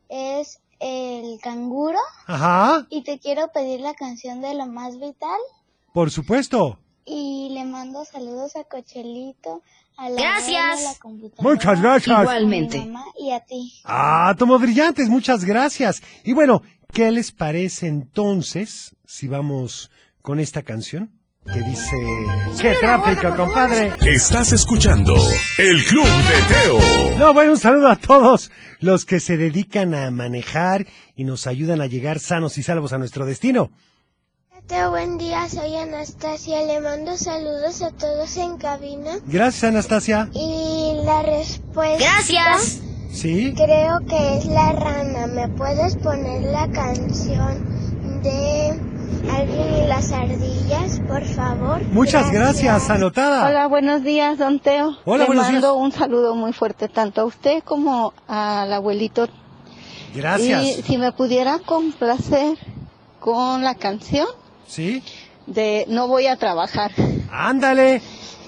es 0.10 0.60
el 0.80 1.40
canguro 1.42 2.00
Ajá, 2.26 2.88
y 2.90 3.04
te 3.04 3.20
quiero 3.20 3.52
pedir 3.54 3.80
la 3.80 3.94
canción 3.94 4.42
de 4.42 4.54
lo 4.56 4.66
más 4.66 5.00
vital 5.00 5.40
por 5.94 6.10
supuesto. 6.12 6.80
y 7.06 7.50
le 7.54 7.64
mando 7.64 8.04
saludos 8.06 8.56
a 8.56 8.64
Cochelito, 8.64 9.62
a 9.98 10.10
la 10.10 10.22
Gracias. 10.22 11.00
la 11.04 11.10
Muchas 11.40 11.82
gracias. 11.82 12.20
Igualmente. 12.20 12.78
a 12.78 12.82
mi 12.82 12.88
mamá 12.88 13.06
y 13.20 13.32
a 13.32 13.40
ti. 13.42 13.74
Ah, 13.84 14.36
tomo 14.38 14.58
brillantes, 14.60 15.10
muchas 15.10 15.46
gracias. 15.46 16.02
Y 16.24 16.34
bueno, 16.34 16.62
¿qué 16.92 17.12
les 17.12 17.32
parece 17.32 17.88
entonces 17.88 18.96
si 19.06 19.28
vamos 19.28 19.92
con 20.22 20.40
esta 20.40 20.62
canción? 20.64 21.12
Que 21.46 21.60
dice... 21.62 21.98
¡Qué 22.62 22.74
tráfico, 22.80 23.36
compadre! 23.36 23.92
Estás 24.08 24.54
escuchando 24.54 25.14
El 25.58 25.84
Club 25.84 26.06
de 26.06 26.54
Teo. 26.54 27.18
No, 27.18 27.34
bueno, 27.34 27.52
un 27.52 27.58
saludo 27.58 27.90
a 27.90 27.98
todos 27.98 28.50
los 28.80 29.04
que 29.04 29.20
se 29.20 29.36
dedican 29.36 29.94
a 29.94 30.10
manejar 30.10 30.88
y 31.18 31.26
nos 31.26 31.46
ayudan 31.46 31.82
a 31.82 31.88
llegar 31.88 32.20
sanos 32.20 32.58
y 32.58 32.64
salvos 32.64 32.94
a 32.94 32.98
nuestro 32.98 33.26
destino. 33.26 33.72
Teo, 34.68 34.92
buen 34.92 35.18
día, 35.18 35.48
soy 35.50 35.76
Anastasia, 35.76 36.64
le 36.64 36.80
mando 36.80 37.18
saludos 37.18 37.82
a 37.82 37.92
todos 37.92 38.38
en 38.38 38.58
cabina 38.58 39.12
Gracias, 39.28 39.64
Anastasia. 39.66 40.30
y 40.34 40.94
la 41.04 41.22
respuesta 41.22 41.98
Gracias. 42.04 42.82
¿Sí? 43.12 43.54
creo 43.56 44.00
que 44.08 44.38
es 44.38 44.46
la 44.46 44.72
rana. 44.72 45.28
¿Me 45.28 45.48
puedes 45.50 45.96
poner 45.98 46.44
la 46.44 46.68
canción 46.72 48.22
de 48.24 48.70
Alvin 49.32 49.84
y 49.84 49.88
las 49.88 50.12
ardillas, 50.12 51.00
por 51.08 51.24
favor. 51.26 51.82
Muchas 51.92 52.32
gracias, 52.32 52.90
anotada. 52.90 53.48
Hola, 53.48 53.68
buenos 53.68 54.04
días, 54.04 54.38
don 54.40 54.60
Teo. 54.60 54.98
Hola, 55.06 55.24
Le 55.24 55.28
buenos 55.28 55.46
mando 55.52 55.74
días. 55.74 55.84
un 55.84 55.92
saludo 55.92 56.36
muy 56.36 56.54
fuerte 56.54 56.88
tanto 56.88 57.22
a 57.22 57.26
usted 57.26 57.64
como 57.64 58.14
al 58.28 58.72
abuelito. 58.74 59.28
Gracias. 60.16 60.64
Y 60.64 60.82
si 60.84 60.98
me 60.98 61.12
pudiera 61.12 61.60
complacer 61.60 62.58
con 63.20 63.64
la 63.64 63.76
canción 63.76 64.28
¿Sí? 64.68 65.04
de 65.48 65.86
No 65.90 66.08
voy 66.08 66.28
a 66.28 66.38
trabajar. 66.38 66.92
Ándale. 67.32 68.02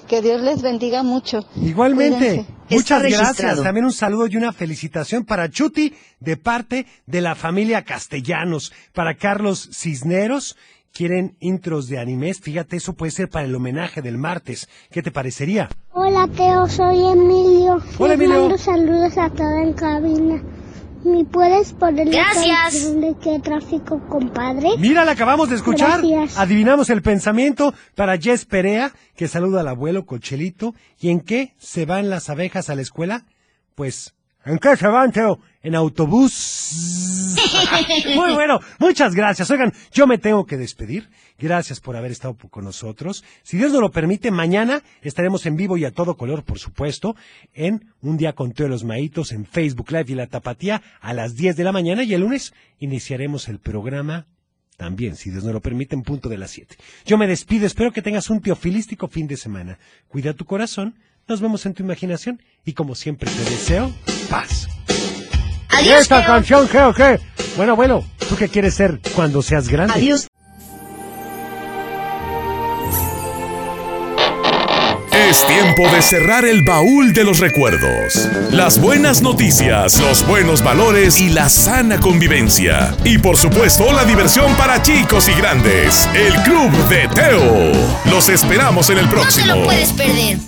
Que 0.08 0.22
Dios 0.22 0.40
les 0.40 0.62
bendiga 0.62 1.02
mucho. 1.02 1.44
Igualmente. 1.60 2.18
Cuídense. 2.18 2.54
Muchas 2.70 3.02
gracias. 3.02 3.62
También 3.62 3.84
un 3.84 3.92
saludo 3.92 4.26
y 4.28 4.36
una 4.36 4.52
felicitación 4.52 5.24
para 5.24 5.50
Chuti 5.50 5.94
de 6.20 6.36
parte 6.36 6.86
de 7.06 7.20
la 7.20 7.34
familia 7.34 7.82
Castellanos. 7.82 8.72
Para 8.92 9.16
Carlos 9.16 9.68
Cisneros. 9.72 10.56
¿Quieren 10.92 11.36
intros 11.40 11.88
de 11.88 11.98
animes? 11.98 12.40
Fíjate, 12.40 12.76
eso 12.76 12.94
puede 12.94 13.12
ser 13.12 13.28
para 13.28 13.44
el 13.44 13.54
homenaje 13.54 14.00
del 14.00 14.16
martes. 14.16 14.66
¿Qué 14.90 15.02
te 15.02 15.10
parecería? 15.10 15.68
Hola 15.92 16.26
Teo, 16.34 16.66
soy 16.68 17.04
Emilio. 17.04 17.82
Hola, 17.98 18.14
Les 18.14 18.22
Emilio. 18.22 18.40
mando 18.40 18.56
saludos 18.56 19.18
a 19.18 19.28
toda 19.28 19.62
en 19.62 19.74
cabina. 19.74 20.42
¿Me 21.06 21.24
puedes 21.24 21.72
poner 21.72 22.08
la 22.08 22.12
Gracias. 22.32 22.56
canción 22.62 23.00
de 23.00 23.14
qué 23.22 23.38
tráfico, 23.38 24.02
compadre? 24.08 24.70
Mira, 24.76 25.04
la 25.04 25.12
acabamos 25.12 25.48
de 25.48 25.54
escuchar. 25.54 26.04
Gracias. 26.04 26.36
Adivinamos 26.36 26.90
el 26.90 27.00
pensamiento 27.00 27.72
para 27.94 28.18
Jess 28.18 28.44
Perea, 28.44 28.92
que 29.14 29.28
saluda 29.28 29.60
al 29.60 29.68
abuelo 29.68 30.04
Cochelito. 30.04 30.74
¿Y 30.98 31.10
en 31.10 31.20
qué 31.20 31.54
se 31.58 31.86
van 31.86 32.10
las 32.10 32.28
abejas 32.28 32.70
a 32.70 32.74
la 32.74 32.82
escuela? 32.82 33.24
Pues, 33.76 34.15
¿en 34.46 34.58
qué 34.58 34.76
se 34.76 34.86
van, 34.86 35.12
Teo? 35.12 35.40
En 35.62 35.74
autobús. 35.74 37.34
Muy 38.14 38.32
bueno, 38.32 38.60
muchas 38.78 39.14
gracias. 39.14 39.50
Oigan, 39.50 39.72
yo 39.92 40.06
me 40.06 40.18
tengo 40.18 40.46
que 40.46 40.56
despedir. 40.56 41.10
Gracias 41.38 41.80
por 41.80 41.96
haber 41.96 42.12
estado 42.12 42.34
con 42.34 42.64
nosotros. 42.64 43.24
Si 43.42 43.58
Dios 43.58 43.72
nos 43.72 43.82
lo 43.82 43.90
permite, 43.90 44.30
mañana 44.30 44.82
estaremos 45.02 45.44
en 45.44 45.56
vivo 45.56 45.76
y 45.76 45.84
a 45.84 45.90
todo 45.90 46.16
color, 46.16 46.44
por 46.44 46.58
supuesto, 46.58 47.16
en 47.52 47.92
Un 48.00 48.16
Día 48.16 48.32
con 48.32 48.52
Teo 48.52 48.68
los 48.68 48.84
Maitos, 48.84 49.32
en 49.32 49.44
Facebook 49.44 49.90
Live 49.90 50.06
y 50.08 50.14
La 50.14 50.28
Tapatía 50.28 50.80
a 51.00 51.12
las 51.12 51.34
10 51.34 51.56
de 51.56 51.64
la 51.64 51.72
mañana. 51.72 52.04
Y 52.04 52.14
el 52.14 52.22
lunes 52.22 52.54
iniciaremos 52.78 53.48
el 53.48 53.58
programa 53.58 54.26
también, 54.76 55.16
si 55.16 55.30
Dios 55.30 55.44
nos 55.44 55.54
lo 55.54 55.60
permite, 55.60 55.94
en 55.94 56.02
punto 56.02 56.28
de 56.28 56.38
las 56.38 56.50
7. 56.50 56.76
Yo 57.04 57.18
me 57.18 57.26
despido, 57.26 57.66
espero 57.66 57.92
que 57.92 58.02
tengas 58.02 58.30
un 58.30 58.40
teofilístico 58.40 59.08
fin 59.08 59.26
de 59.26 59.36
semana. 59.36 59.78
Cuida 60.08 60.34
tu 60.34 60.44
corazón, 60.44 60.96
nos 61.28 61.40
vemos 61.40 61.66
en 61.66 61.74
tu 61.74 61.82
imaginación 61.82 62.40
y 62.64 62.72
como 62.72 62.94
siempre 62.94 63.30
te 63.30 63.50
deseo 63.50 63.92
paz. 64.30 64.68
¿Y 65.72 65.74
Adiós, 65.76 66.02
esta 66.02 66.24
canción 66.24 66.68
qué 66.68 66.80
o 66.80 66.94
qué? 66.94 67.18
Bueno, 67.56 67.72
abuelo, 67.72 68.04
¿tú 68.28 68.36
qué 68.36 68.48
quieres 68.48 68.74
ser 68.74 69.00
cuando 69.14 69.42
seas 69.42 69.68
grande? 69.68 69.94
Adiós. 69.94 70.28
Es 75.28 75.44
tiempo 75.46 75.82
de 75.88 76.02
cerrar 76.02 76.44
el 76.44 76.62
baúl 76.62 77.12
de 77.12 77.24
los 77.24 77.40
recuerdos. 77.40 78.28
Las 78.52 78.78
buenas 78.80 79.22
noticias, 79.22 79.98
los 80.00 80.24
buenos 80.26 80.62
valores 80.62 81.20
y 81.20 81.30
la 81.30 81.48
sana 81.48 81.98
convivencia. 81.98 82.94
Y 83.04 83.18
por 83.18 83.36
supuesto, 83.36 83.92
la 83.92 84.04
diversión 84.04 84.54
para 84.56 84.80
chicos 84.82 85.28
y 85.28 85.32
grandes. 85.32 86.08
El 86.14 86.34
Club 86.42 86.70
de 86.88 87.08
Teo. 87.08 87.72
Los 88.10 88.28
esperamos 88.28 88.88
en 88.90 88.98
el 88.98 89.04
No 89.06 89.10
te 89.10 89.16
próximo. 89.16 89.54
lo 89.56 89.64
puedes 89.64 89.92
perder. 89.92 90.38